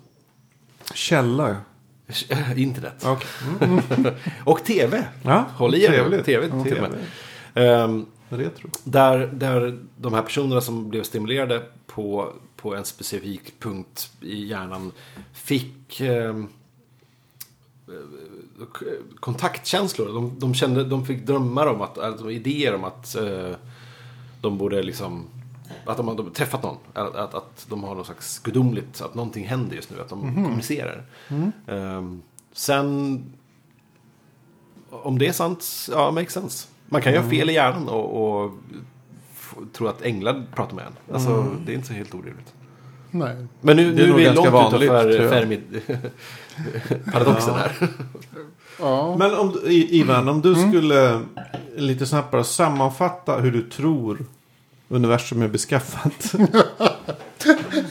[0.94, 1.56] Källa.
[2.56, 3.06] Internet.
[3.06, 3.68] Okay.
[4.46, 5.08] Och tv.
[5.24, 6.26] Ja, Håll i er trevligt.
[6.26, 8.70] TV Ja, till Ehm, Retro.
[8.84, 14.92] Där, där de här personerna som blev stimulerade på, på en specifik punkt i hjärnan
[15.34, 16.44] fick eh,
[18.74, 18.86] k-
[19.20, 20.08] kontaktkänslor.
[20.08, 23.52] De, de, kände, de fick drömmar om att, alltså idéer om att eh,
[24.42, 25.26] de borde liksom
[25.86, 26.78] att de har träffat någon.
[26.94, 30.02] Att, att, att de har något slags gudomligt, att någonting händer just nu.
[30.02, 31.06] Att de kommunicerar.
[31.68, 32.22] Ehm,
[32.54, 33.24] sen,
[34.90, 36.68] om det är sant, ja, makes sense.
[36.90, 38.52] Man kan ju ha fel i hjärnan och, och
[39.74, 41.14] tro att änglar pratar med en.
[41.14, 42.54] Alltså, det är inte så helt orimligt.
[43.12, 43.36] Nej.
[43.62, 45.30] Men nu, Det är nu är vi ganska långt vanligt, utanför.
[45.30, 47.72] Fermi-paradoxen här.
[48.80, 49.16] Ja.
[49.18, 51.22] Men om, Ivan, om du skulle
[51.76, 54.26] lite snabbt bara sammanfatta hur du tror
[54.88, 56.32] universum är beskaffat.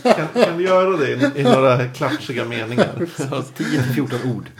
[0.03, 2.93] kan, kan du göra det i, i några klatschiga meningar?
[2.97, 4.51] 10-14 ord.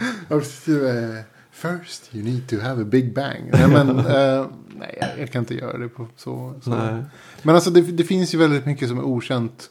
[1.57, 3.49] First you need to have a big bang.
[3.51, 4.45] Nej, men, eh,
[4.75, 6.53] nej jag- kan inte göra det på så.
[6.63, 6.69] så.
[7.43, 9.69] Men alltså det, det finns ju väldigt mycket som är okänt.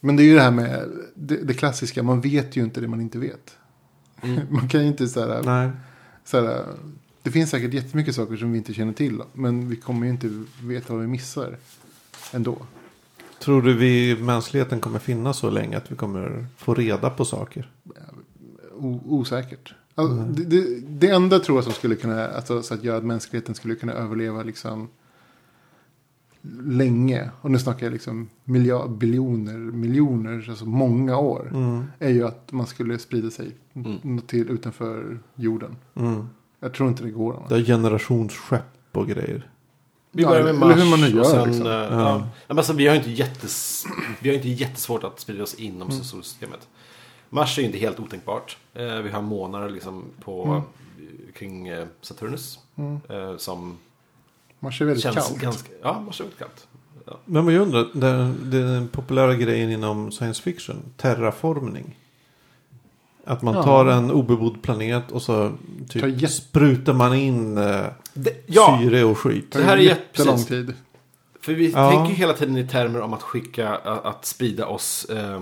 [0.00, 2.02] Men det är ju det här med det, det klassiska.
[2.02, 3.56] Man vet ju inte det man inte vet.
[4.50, 5.70] Man kan ju inte så här, Nej.
[6.24, 6.64] så här.
[7.22, 9.22] Det finns säkert jättemycket saker som vi inte känner till.
[9.32, 11.56] Men vi kommer ju inte veta vad vi missar.
[12.32, 12.58] Ändå.
[13.40, 17.70] Tror du vi mänskligheten kommer finnas så länge att vi kommer få reda på saker?
[18.72, 19.74] O, osäkert.
[19.98, 23.04] Alltså, det, det, det enda tror jag som skulle kunna, alltså, så att göra att
[23.04, 24.88] mänskligheten skulle kunna överleva liksom
[26.62, 31.84] länge, och nu snackar jag liksom miljard, biljoner, miljoner, alltså många år, Mm.
[31.98, 34.20] är ju att man skulle sprida sig Mm.
[34.20, 35.76] till utanför jorden.
[35.94, 36.28] Mm.
[36.60, 37.52] Jag tror inte det går Det annars.
[37.52, 39.50] är generationsskepp och grejer.
[40.12, 40.78] Vi Ja, börjar med eller Mars.
[40.84, 41.66] hur man nu gör, och sen, liksom.
[41.66, 42.18] eh, ja.
[42.18, 43.84] Nej, men alltså, vi, har ju inte jättes,
[44.20, 46.02] vi har ju inte jättesvårt att sprida oss inom Mm.
[46.04, 46.68] solsystemet.
[47.30, 48.56] Mars är ju inte helt otänkbart.
[48.74, 50.62] Eh, vi har månader liksom på, Mm.
[51.34, 52.58] kring eh, Saturnus.
[52.76, 53.00] Mm.
[53.08, 53.78] Eh, som
[54.60, 55.38] Mars är väldigt känns kallt.
[55.40, 55.70] ganska...
[55.82, 56.66] Ja, Mars är väldigt kallt.
[57.24, 61.96] Men vad jag undrar, den, den populära grejen inom science fiction, terraformning.
[63.24, 63.62] Att man Ja.
[63.62, 65.52] tar en obebodd planet och så
[65.88, 69.52] typ jätte- sprutar man in eh, Det, ja, syre och skit.
[69.52, 70.74] Det här är jätte- jättelång tid.
[71.40, 71.90] för vi Ja.
[71.90, 75.40] tänker hela tiden i termer om att skicka, att, att sprida oss eh,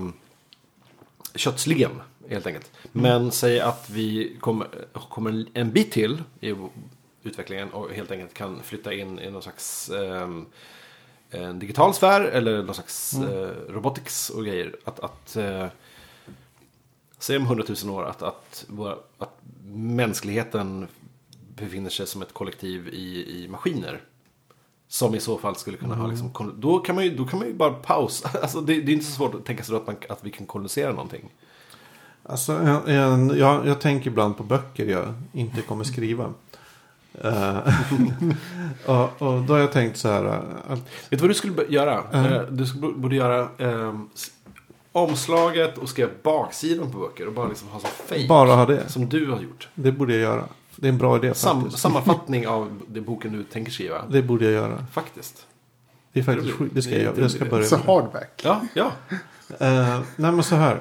[1.36, 2.02] köttsligen.
[2.28, 2.72] Helt enkelt.
[2.92, 4.68] Men säg att vi kommer,
[5.10, 6.54] kommer en bit till i
[7.22, 10.46] utvecklingen och helt enkelt kan flytta in i någon slags ehm,
[11.30, 14.76] en digital sfär eller någon slags eh, robotics och grejer.
[14.84, 15.66] Att, att eh,
[17.18, 18.66] säg om hundratusen år att, att,
[19.18, 19.38] att
[19.74, 20.88] mänskligheten
[21.54, 24.00] befinner sig som ett kollektiv i, i maskiner.
[24.98, 27.48] Som i så fall skulle kunna ha liksom, då kan man ju, då kan man
[27.48, 28.30] ju bara pausa.
[28.42, 30.46] Alltså det, det är inte så svårt att tänka sig att, man, att vi kan
[30.46, 31.28] kolonisera någonting.
[32.22, 36.32] Alltså, en, en, jag, jag tänker ibland på böcker jag inte kommer skriva.
[37.24, 37.58] Eh,
[38.86, 40.24] och, och då har jag tänkt så här.
[40.24, 40.32] eh,
[40.72, 42.02] Att, Vet du vad du skulle göra?
[42.12, 42.56] Mm.
[42.56, 43.48] Du skulle, borde göra
[44.14, 44.30] s-
[44.92, 48.26] omslaget och skriva baksidan på böcker och bara liksom ha så fake.
[48.28, 48.88] bara ha det.
[48.88, 49.68] Som du har gjort.
[49.74, 50.44] Det borde jag göra.
[50.76, 51.82] Det är en bra idé Sam, faktiskt.
[51.82, 54.06] sammanfattning av det boken du tänker skriva.
[54.08, 54.86] Det borde jag göra.
[54.92, 55.46] Faktiskt.
[56.12, 56.68] Det är faktiskt Det.
[56.72, 57.14] Det ska det- jag göra.
[57.14, 57.92] det Jag ska börja Så med det.
[57.92, 58.40] hardback.
[58.44, 58.92] Ja, ja.
[59.60, 60.80] Eh, nej men så här.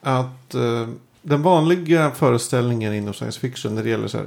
[0.00, 0.88] Att eh,
[1.22, 4.26] den vanliga föreställningen inom science fiction när det gäller så här.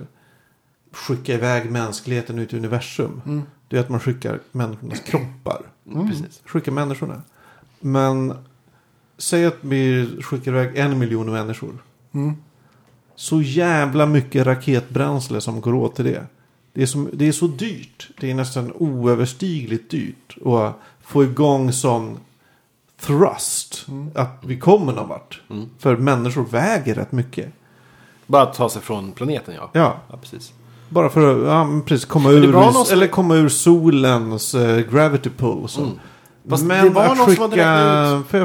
[0.91, 3.21] Skicka iväg mänskligheten ut i universum.
[3.25, 3.41] Mm.
[3.67, 5.61] Det är att man skickar människornas kroppar.
[5.91, 6.09] Mm.
[6.09, 6.41] Precis.
[6.45, 7.21] Skicka människorna.
[7.79, 8.33] Men
[9.17, 11.77] säg att vi skickar iväg en miljon människor.
[12.11, 12.35] Mm.
[13.19, 16.25] Så jävla mycket raketbränsle som går åt till det.
[16.73, 18.09] Det är, som, det är så dyrt.
[18.19, 20.35] Det är nästan oöverstigligt dyrt.
[20.45, 22.17] att få igång sån
[22.99, 23.85] thrust.
[24.15, 25.41] Att vi kommer någon vart.
[25.49, 25.69] Mm.
[25.79, 27.51] För människor väger rätt mycket.
[28.25, 29.69] Bara ta sig från planeten, ja.
[29.73, 30.53] Ja, Ja, precis.
[30.89, 35.67] bara för att ja, precis, komma, ur, eller komma ur solens eh, gravity pull.
[35.67, 35.81] Så.
[35.81, 35.99] Mm.
[36.49, 38.39] Fast men det var att någon som hade skicka...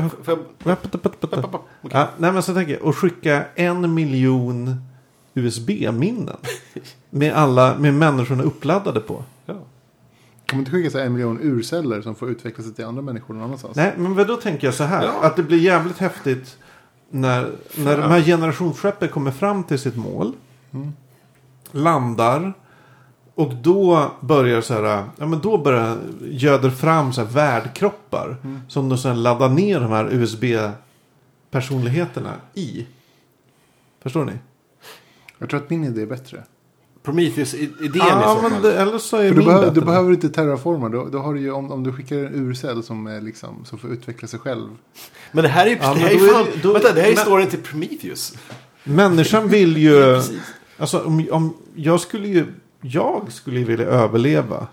[1.33, 1.61] räknat.
[1.91, 4.77] Ja, nej men så tänker jag, och skicka en miljon
[5.35, 6.37] USB-minnen.
[7.11, 9.25] med alla, med människorna uppladdade på.
[9.47, 9.55] Ja.
[10.47, 13.43] Kommer inte skicka så en miljon urceller som får utveckla sig till andra människor någon
[13.45, 13.77] annanstans?
[13.77, 15.05] Nej, men vad då tänker jag så här.
[15.05, 15.23] Ja.
[15.23, 16.57] Att det blir jävligt häftigt.
[17.11, 20.33] när, när de här generationsskeppen kommer fram till sitt mål.
[21.71, 22.53] Landar.
[23.35, 25.97] Och då börjar så här, ja men då börjar
[26.31, 28.37] göder fram så här värdkroppar.
[28.69, 32.87] Som de sen laddar ner de här USB-personligheterna i.
[34.03, 34.33] Förstår ni?
[35.39, 36.45] Jag tror att min idé är bättre.
[37.03, 38.63] Prometheus-idén i Ja, så fall.
[38.63, 39.81] det, eller så är För du, min behöver, bättre.
[39.81, 40.89] du behöver inte terraforma.
[40.89, 43.79] Då, då har du ju, om, om du skickar en urcell som, är liksom, som
[43.79, 44.69] får utveckla sig själv.
[45.33, 46.93] Men det här är ju Ja, det här är då är fan, det- då- vänta,
[46.93, 48.37] det här är men- storyn till Prometheus.
[48.85, 50.01] Människan vill ju...
[50.15, 50.41] Precis.
[50.79, 52.47] Alltså om, om jag skulle ju...
[52.87, 54.67] Jag skulle vilja överleva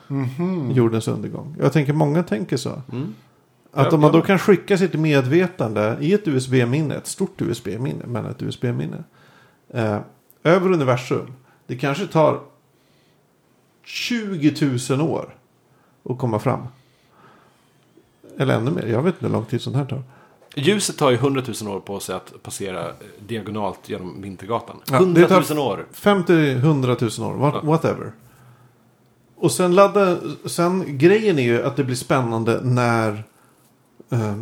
[0.71, 1.55] jordens undergång.
[1.59, 2.81] Jag tänker många tänker så.
[2.91, 3.13] Mm.
[3.71, 8.05] Att Ja, om man då kan skicka sitt medvetande i ett USB-minne, ett stort USB-minne,
[8.05, 9.03] men ett USB-minne.
[9.69, 9.99] Eh,
[10.43, 11.33] över universum.
[11.67, 12.39] Det kanske tar
[13.83, 14.55] 20
[14.89, 15.35] 000 år
[16.09, 16.67] att komma fram.
[18.37, 20.03] Eller ännu mer, jag vet inte hur lång tid sånt här tar.
[20.55, 22.93] Ljuset tar ju 100 000 år på sig att passera eh,
[23.27, 24.75] diagonalt genom Vintergatan.
[24.91, 25.85] Ja, 100 det tar- 000 år.
[25.93, 27.61] 50-100 000 år, what, Ja.
[27.69, 28.11] whatever.
[29.37, 33.23] Och sen, ladda, sen grejen är ju att det blir spännande när
[34.11, 34.35] eh,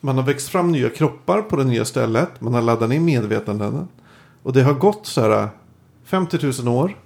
[0.00, 2.40] man har växt fram nya kroppar på det nya stället.
[2.40, 3.88] Man har laddat in medvetanden.
[4.42, 5.48] Och det har gått så här
[6.04, 6.96] 50 000 år.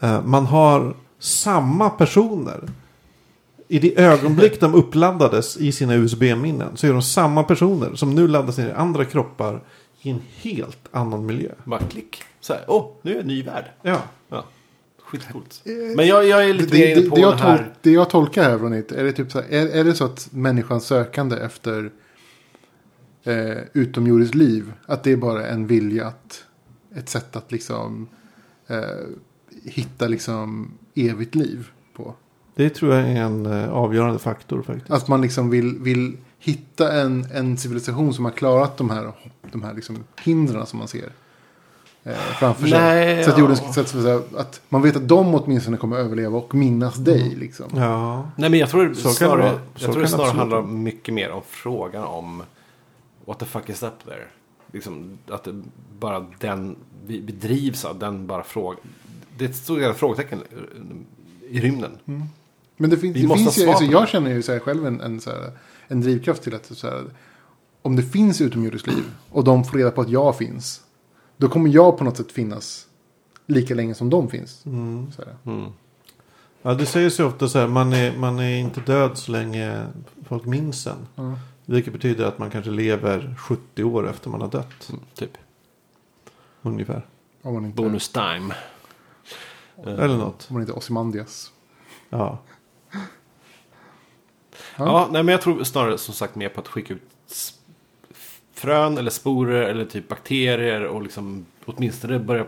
[0.00, 2.60] Eh, man har samma personer.
[3.72, 8.28] I det ögonblick de uppladdades i sina USB-minnen så är de samma personer som nu
[8.28, 9.62] laddas in i andra kroppar
[10.02, 11.50] i en helt annan miljö.
[11.64, 12.22] Bara klick.
[12.40, 13.64] Så här, åh, nu är det en ny värld.
[13.82, 14.02] Ja.
[14.28, 14.44] Ja.
[15.02, 15.62] Skitcoolt.
[15.96, 17.72] Men jag, jag är lite det, mer inne det, på det, jag tol, här.
[17.82, 20.28] det jag tolkar här det, är det typ så här, är, är det så att
[20.32, 21.90] människans sökande efter
[23.24, 26.44] eh, utomjordiskt liv, att det är bara en vilja att,
[26.96, 28.08] ett sätt att liksom
[28.66, 28.80] eh,
[29.64, 31.70] hitta liksom evigt liv?
[32.54, 34.90] Det tror jag är en eh, avgörande faktor faktiskt.
[34.90, 39.12] Att man liksom vill, vill hitta en, en civilisation som har klarat de här,
[39.52, 41.12] de här liksom hindren som man ser
[42.04, 42.78] eh, framför sig.
[42.78, 43.40] Nej, så att, ja.
[43.42, 46.94] jorden, så att, så att, att man vet att de åtminstone kommer överleva och minnas
[46.94, 47.34] dig.
[47.36, 47.66] Liksom.
[47.74, 48.30] Ja.
[48.36, 49.52] Nej, men jag tror det Så det snarare, vara.
[49.52, 52.42] Så jag tror det det snarare handlar mycket mer om frågan om
[53.24, 54.24] what the fuck is up there.
[54.72, 55.62] Liksom, att det
[55.98, 56.76] bara den,
[57.06, 58.80] vi, vi drivs av den bara frågan.
[59.38, 60.42] Det är ett stort frågetecken
[61.50, 61.98] i rymden.
[62.80, 65.20] Men det, fin- det finns ju, alltså, jag känner ju så här själv en, en,
[65.20, 65.52] så här,
[65.88, 67.04] en drivkraft till att så här,
[67.82, 70.80] om det finns utomjordiskt liv och de får reda på att jag finns.
[71.36, 72.86] Då kommer jag på något sätt finnas
[73.46, 74.66] lika länge som de finns.
[74.66, 75.12] Mm.
[75.12, 75.36] Så här.
[75.52, 75.70] Mm.
[76.62, 79.86] ja, det sägs ju ofta så här, man är, man är inte död så länge
[80.28, 81.06] folk minns en.
[81.14, 81.38] Ja.
[81.64, 84.88] Vilket betyder att man kanske lever 70 år efter man har dött.
[84.88, 85.38] Mm, typ.
[86.62, 87.06] Ungefär.
[87.42, 88.54] Om man inte, Bonus time.
[89.84, 90.46] Eller något.
[90.48, 91.52] om man inte är Ozymandias.
[92.10, 92.38] Ja.
[94.86, 97.02] Ja, nej, men jag tror snarare som sagt mer på att skicka ut
[98.54, 102.46] frön eller sporer eller typ bakterier och liksom åtminstone börja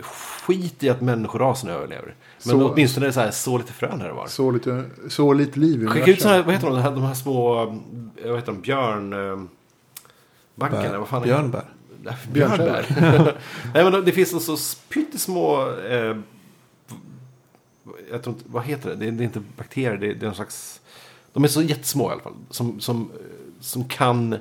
[0.00, 2.14] skit i att människorasen överlever.
[2.46, 4.26] Men Så- åtminstone så, här, så lite frön här och var.
[4.26, 6.90] Så lite, så lite liv i Skicka ut sådana här, vad heter de, de här,
[6.90, 9.12] de här små, eh, vad heter de, björn...
[9.12, 9.44] eh,
[10.54, 10.98] Bär.
[10.98, 11.64] vad fan är Björnbär.
[12.02, 12.86] Nej, Björnbär.
[13.74, 14.56] Nej men det finns så
[14.88, 16.16] pyttesmå, eh,
[18.10, 18.96] jag tror inte, vad heter det?
[18.96, 20.80] Det är, det är inte bakterier, det är, det är en slags,
[21.32, 22.34] de är så jättesmå i alla fall.
[22.50, 23.10] Som, som,
[23.60, 24.36] som kan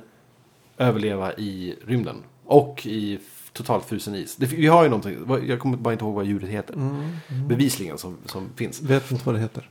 [0.77, 2.15] överleva i rymden.
[2.45, 3.19] Och i
[3.53, 4.35] totalt frusen is.
[4.35, 6.73] Det, vi har ju någonting, jag kommer bara inte ihåg vad djuret heter.
[6.73, 7.07] Mm.
[7.47, 8.81] Bevisligen som, som finns.
[8.81, 9.69] Vet inte vad det heter.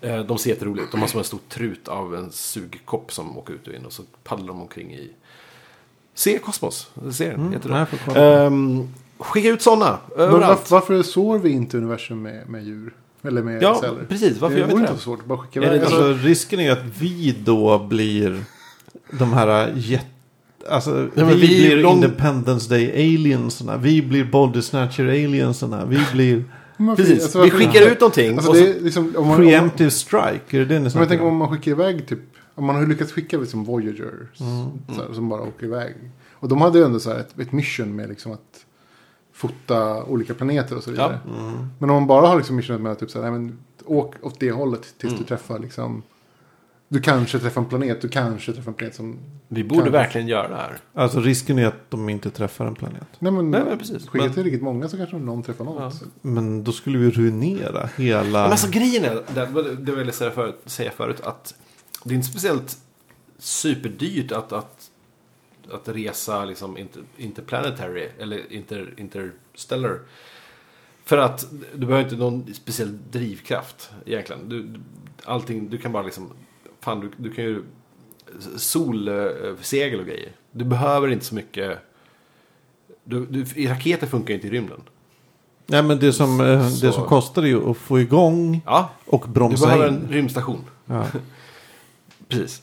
[0.00, 0.90] Eh, De ser jätteroliga ut.
[0.90, 3.86] De har som en stor trut av en sugkopp som åker ut och in.
[3.86, 5.10] Och så paddlar de omkring i...
[6.14, 6.90] Se Kosmos.
[7.12, 7.46] Ser den.
[7.46, 7.60] Mm.
[7.64, 8.46] Nej, kolla.
[8.46, 10.70] Ehm, skicka ut sådana överallt.
[10.70, 12.94] varför, varför sår vi inte universum med, med djur?
[13.22, 14.04] Eller med Ja, celler?
[14.08, 14.38] precis.
[14.40, 14.88] Varför det gör vi inte det?
[14.98, 15.24] så svårt.
[15.26, 15.82] Bara skicka Är det iväg.
[15.86, 18.44] alltså- risken är ju att vi då blir
[19.10, 20.06] de här jätte...
[20.70, 23.76] Alltså, men vi, vi blir lång- Independence Day aliensarna.
[23.76, 25.84] Vi blir Body Snatcher aliensarna.
[25.86, 26.44] Vi blir
[26.96, 27.22] Precis.
[27.22, 28.36] alltså, vi skickar ut någonting.
[28.36, 30.56] Alltså det är liksom, om man, om, Preemptive Strike.
[30.56, 31.32] Är det det ni om, snackar jag tänker om?
[31.32, 32.18] om man skickar iväg typ.
[32.54, 34.14] Om man har lyckats skicka liksom Voyager.
[34.40, 34.68] Mm.
[34.96, 35.94] Så här, som bara åker iväg.
[36.32, 38.64] Och de hade ju ändå så här ett, ett mission med liksom att
[39.40, 41.20] fota olika planeter och så vidare.
[41.38, 41.68] Mm.
[41.78, 44.14] Men om man bara har liksom missionet med att typ så här, nej, men, åk
[44.22, 45.22] åt det hållet tills Mm.
[45.22, 46.02] du träffar liksom.
[46.88, 49.18] Du kanske träffar en planet, du kanske träffar en planet som...
[49.48, 50.78] vi borde kan- verkligen göra det här.
[50.94, 53.06] Alltså risken är att de inte träffar en planet.
[53.18, 54.08] Nej men, Nej, men precis.
[54.08, 55.94] skicka Men- till riktigt många så kanske någon träffar något.
[56.00, 56.06] Ja.
[56.22, 58.42] Men då skulle vi ruinera hela...
[58.42, 61.54] Men alltså grejen är, det, det vill jag säga förut, säga förut, att
[62.04, 62.76] det är inte speciellt
[63.38, 64.89] superdyrt att, att,
[65.72, 69.98] att resa liksom inter, interplanetary eller inter, interstellar.
[71.04, 74.48] För att du behöver inte någon speciell drivkraft egentligen.
[74.48, 74.80] Du, du-
[75.24, 76.32] allting, du kan bara liksom,
[76.80, 77.62] fan du, du kan ju
[78.56, 80.32] solsegel och grejer.
[80.52, 81.78] Du behöver inte så mycket.
[83.04, 84.80] Du, du, raketer funkar inte i rymden.
[85.66, 88.90] Nej men det som, eh, Så- det som kostar är ju att få igång Ja,
[89.06, 89.94] och du bromsa behöver in.
[89.94, 90.64] en rymdstation.
[90.86, 91.06] Ja.
[92.28, 92.62] Precis.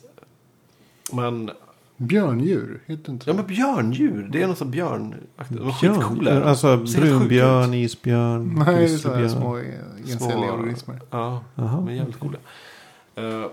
[1.11, 1.51] Men,
[1.97, 3.29] Björndjur, heter inte så?
[3.29, 5.15] ja men björndjur, det är något som björn...
[5.37, 6.43] De är Björn, skitcoola.
[6.43, 9.29] alltså brunbjörn, isbjörn, Nej, det är så här grizzlybjörn.
[9.29, 10.99] små eh, enscelliga organismer.
[11.09, 12.37] Ja, Jaha, de är jävligt coola.
[13.15, 13.45] Eh,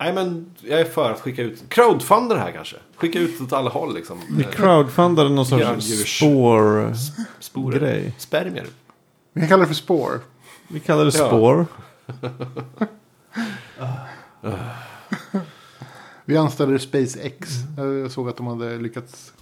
[0.00, 2.76] nej men jag är för att skicka ut, crowdfunda det här kanske.
[2.96, 4.18] Skicka ut åt alla håll liksom.
[4.30, 5.86] Vi crowdfundade någon sorts
[6.16, 6.92] spår...
[7.40, 7.78] sporer.
[7.78, 8.14] grej.
[8.18, 8.66] Spermier.
[9.32, 10.20] Vi kan kalla det för spår.
[10.68, 11.26] Vi kallar det Ja.
[11.28, 11.66] spår.
[16.28, 17.48] Vi anställde SpaceX.
[17.76, 19.32] Jag såg att de hade lyckats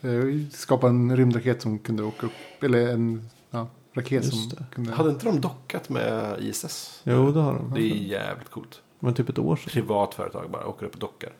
[0.00, 0.10] eh,
[0.52, 2.62] skapa en rymdraket som kunde åka upp.
[2.62, 4.64] Eller en ja, raket Just som det.
[4.74, 4.92] kunde...
[4.92, 7.00] Hade inte de dockat med ISS?
[7.04, 7.72] Jo, det har de.
[7.74, 8.80] Det är jävligt coolt.
[9.00, 9.70] Men typ ett år sedan.
[9.72, 11.30] Privat företag bara åker upp och dockar.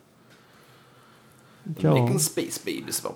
[1.79, 1.91] Ja.
[1.99, 3.07] Making space babies.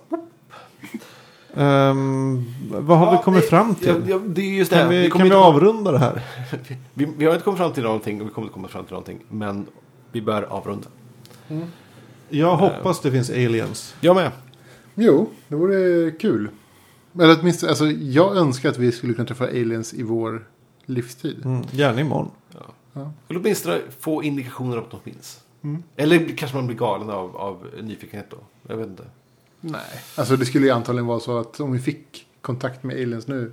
[1.55, 4.05] Ehm, vad har Ja, vi kommit det- fram till?
[4.09, 4.76] Ja, det är just det.
[4.78, 6.22] kan vi, kommer kan vi inte- avrunda det här?
[6.95, 8.93] vi, vi har inte kommit fram till någonting och vi kommer inte komma fram till
[8.93, 9.20] någonting.
[9.28, 9.66] Men
[10.12, 10.89] vi bör avrunda.
[12.28, 13.94] Jag hoppas det finns aliens.
[14.01, 14.30] Jag med.
[14.94, 16.49] Jo, det vore kul.
[17.14, 20.47] Eller åtminstone, alltså, jag önskar att vi skulle kunna träffa aliens i vår
[20.86, 21.44] livstid.
[21.44, 22.30] Mm, gärna imorgon.
[23.28, 25.40] Eller åtminstone få indikationer om att de finns.
[25.62, 25.82] Mm.
[25.97, 28.36] Eller kanske man blir galen av, av nyfikenhet då.
[28.68, 29.05] Jag vet inte.
[29.61, 29.80] Nej.
[30.16, 33.53] Alltså det skulle ju antagligen vara så att om vi fick kontakt med aliens nu.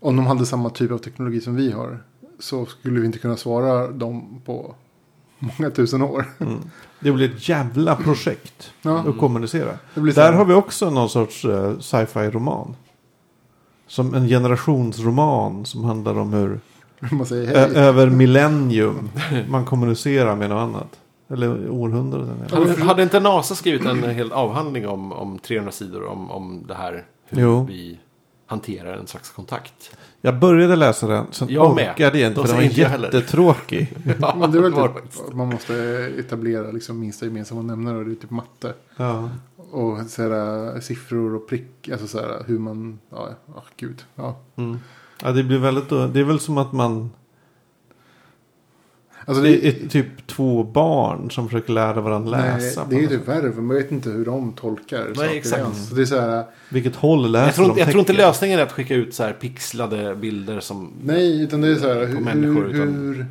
[0.00, 2.04] Om de hade samma typ av teknologi som vi har.
[2.38, 4.74] Så skulle vi inte kunna svara dem på
[5.38, 6.24] många tusen år.
[6.40, 6.58] Mm.
[7.00, 9.78] Det blir ett jävla projekt Ja, att kommunicera.
[9.94, 12.76] så Där har vi också någon sorts uh, sci-fi roman.
[13.86, 16.60] Som en generationsroman som handlar om hur
[17.12, 17.76] Man säger ö- hej.
[17.76, 19.10] över millennium
[19.48, 20.88] man kommunicerar med något annat.
[21.30, 22.42] Eller århundraden.
[22.46, 26.64] eller- Hade, hade inte NASA skrivit en hel avhandling om, om 300 sidor om, om
[26.68, 27.04] det här?
[27.28, 27.64] Hur Jo.
[27.68, 27.98] vi
[28.46, 29.96] hanterar en slags kontakt.
[30.26, 33.92] Jag började läsa den, sen Jag orkade jag inte för den var jättetråkig.
[34.20, 35.32] Ja, Men det är väl var typ, faktiskt.
[35.32, 35.74] man måste
[36.18, 38.74] etablera liksom minsta gemensamma nämnare och det är typ matte.
[38.96, 39.30] Ja.
[39.70, 44.04] Och så här, siffror och prick, alltså så här, hur man, ja, ja gud.
[44.14, 44.36] Ja.
[44.56, 44.78] Mm.
[45.22, 47.10] ja, det blir väldigt, det är väl som att man,
[49.28, 52.84] Alltså det det, är typ två barn som försöker lära varandra nej, läsa.
[52.84, 55.62] på det är ju typ värre, för man vet inte hur de tolkar saker exakt.
[55.62, 55.88] ens.
[55.88, 56.44] Så det är så här.
[56.68, 59.14] Vilket håll läser Jag tror, de inte- jag tror inte lösningen är att skicka ut
[59.14, 60.92] så här pixlade bilder som...
[61.04, 63.26] nej, utan det är så här, hur, människor, hur, utan- hur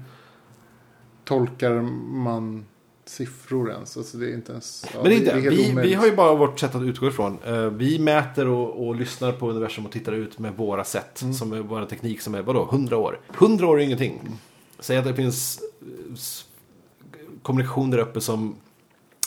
[1.24, 1.82] tolkar
[2.16, 2.66] man
[3.06, 3.98] siffror ens?
[3.98, 5.98] Alltså det är inte ens, ja, Men det är inte, helt vi, vi omöjligt.
[6.00, 7.38] har ju bara vårt sätt att utgå ifrån.
[7.46, 11.22] Eh, vi mäter och, och lyssnar på universum och tittar ut med våra sätt.
[11.22, 11.34] Mm.
[11.34, 13.20] Som är vår teknik som är, vadå, 100 år?
[13.38, 14.20] 100 år är ingenting.
[14.80, 16.16] Säg att det finns eh,
[17.42, 18.56] kommunikation där uppe som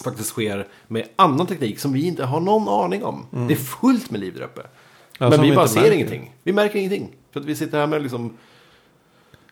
[0.05, 3.27] faktiskt sker med annan teknik som vi inte har någon aning om.
[3.49, 4.61] Det är fullt med liv där uppe.
[4.61, 4.71] Mm.
[5.19, 5.95] Ja, men vi vi bara ser märker.
[5.95, 6.35] ingenting.
[6.43, 7.11] Vi märker ingenting.
[7.33, 8.37] För att vi sitter här med liksom...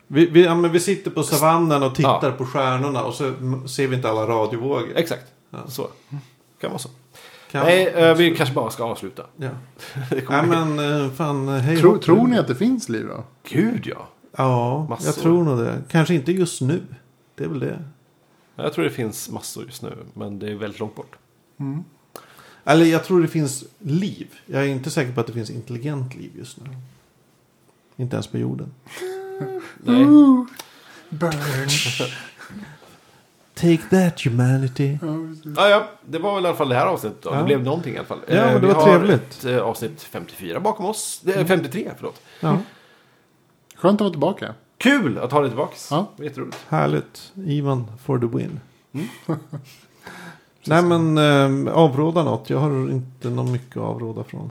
[0.07, 2.31] Vi, vi, ja, men vi sitter på savannen och tittar Ja.
[2.31, 3.33] på stjärnorna och så
[3.69, 4.93] ser vi inte alla radiovågor.
[4.97, 5.25] Exakt.
[5.51, 5.59] Ja.
[5.69, 5.89] Så.
[6.61, 6.89] Kan vara så.
[7.51, 9.27] Kan- Nej, eh, vi kanske bara ska avsluta.
[9.37, 9.49] Ja.
[10.29, 13.25] Nej men eh, fan, hej Tror, tror ni att det finns liv då?
[13.49, 14.09] Gud ja.
[14.37, 15.07] Ja, Massor.
[15.07, 15.83] jag tror nog det.
[15.91, 16.83] Kanske inte just nu.
[17.35, 17.83] Det är väl det.
[18.57, 21.17] Jag tror det finns massor just nu, men det är väldigt långt bort.
[22.65, 24.27] Eller jag tror det finns liv.
[24.47, 26.71] Jag är inte säker på att det finns intelligent liv just nu.
[27.97, 28.75] Inte ens på jorden.
[29.79, 30.05] Nej.
[31.09, 31.69] Burn.
[33.55, 34.99] Take that humanity.
[35.57, 37.23] Ja, ja, det var väl i alla fall det här avsnittet.
[37.23, 37.31] Då.
[37.31, 37.39] Ja.
[37.39, 38.19] Det blev någonting i alla fall.
[38.29, 39.39] Ja, Eh, men det vi var har trevligt.
[39.39, 41.21] Ett, eh, avsnitt 54 bakom oss.
[41.25, 42.21] Det är 53, förlåt.
[42.41, 42.59] Ja,
[43.77, 44.55] Skönt att vara tillbaka.
[44.79, 45.77] Kul att ha dig tillbaka.
[45.91, 46.07] Ja.
[46.17, 46.67] Jätteroligt.
[46.69, 47.33] härligt.
[47.35, 48.61] Ivan for the win.
[48.93, 49.09] Mm.
[50.67, 52.51] Nej men eh, avråda något.
[52.51, 54.51] Jag har inte något mycket att avråda från.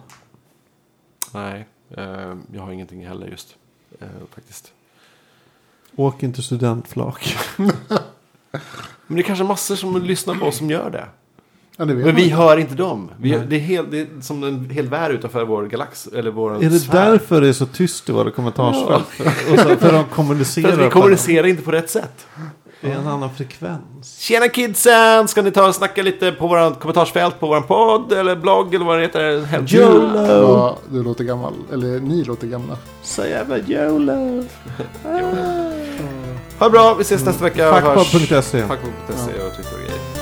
[1.34, 3.56] Nej, eh, jag har ingenting heller just.
[4.00, 4.74] Eh, faktiskt.
[5.96, 7.36] Åk inte studentflak.
[9.08, 11.08] Men det är kanske massor som lyssnar på oss som gör det.
[11.78, 12.36] Ja, Men vi inte.
[12.36, 13.12] hör inte dem.
[13.18, 16.08] Vi, det, är helt, det är som en hel värld utanför vår galax.
[16.08, 17.12] Eller vår är det sfär.
[17.12, 19.06] därför det är så tyst i våra kommentarsfält?
[19.54, 22.28] Och så, för de kommunicerar För vi kommunicerar inte på rätt sätt.
[22.82, 24.18] Det är en annan frekvens.
[24.20, 25.28] Tjena kidsen!
[25.28, 28.86] Ska ni ta och snacka lite på våran kommentarsfält på våran podd eller blogg eller
[28.86, 29.42] vad det heter?
[29.46, 30.28] Helt- YOLO!
[30.28, 31.54] Ja, du låter gammal.
[31.74, 32.78] Eller ni låter gamla.
[33.04, 34.44] Så jävla YOLO!
[36.60, 37.72] Ha det bra, vi ses nästa vecka.
[37.72, 39.14] Fackpodd.se Fackpodd.se
[39.44, 40.15] och Twitter och grejer.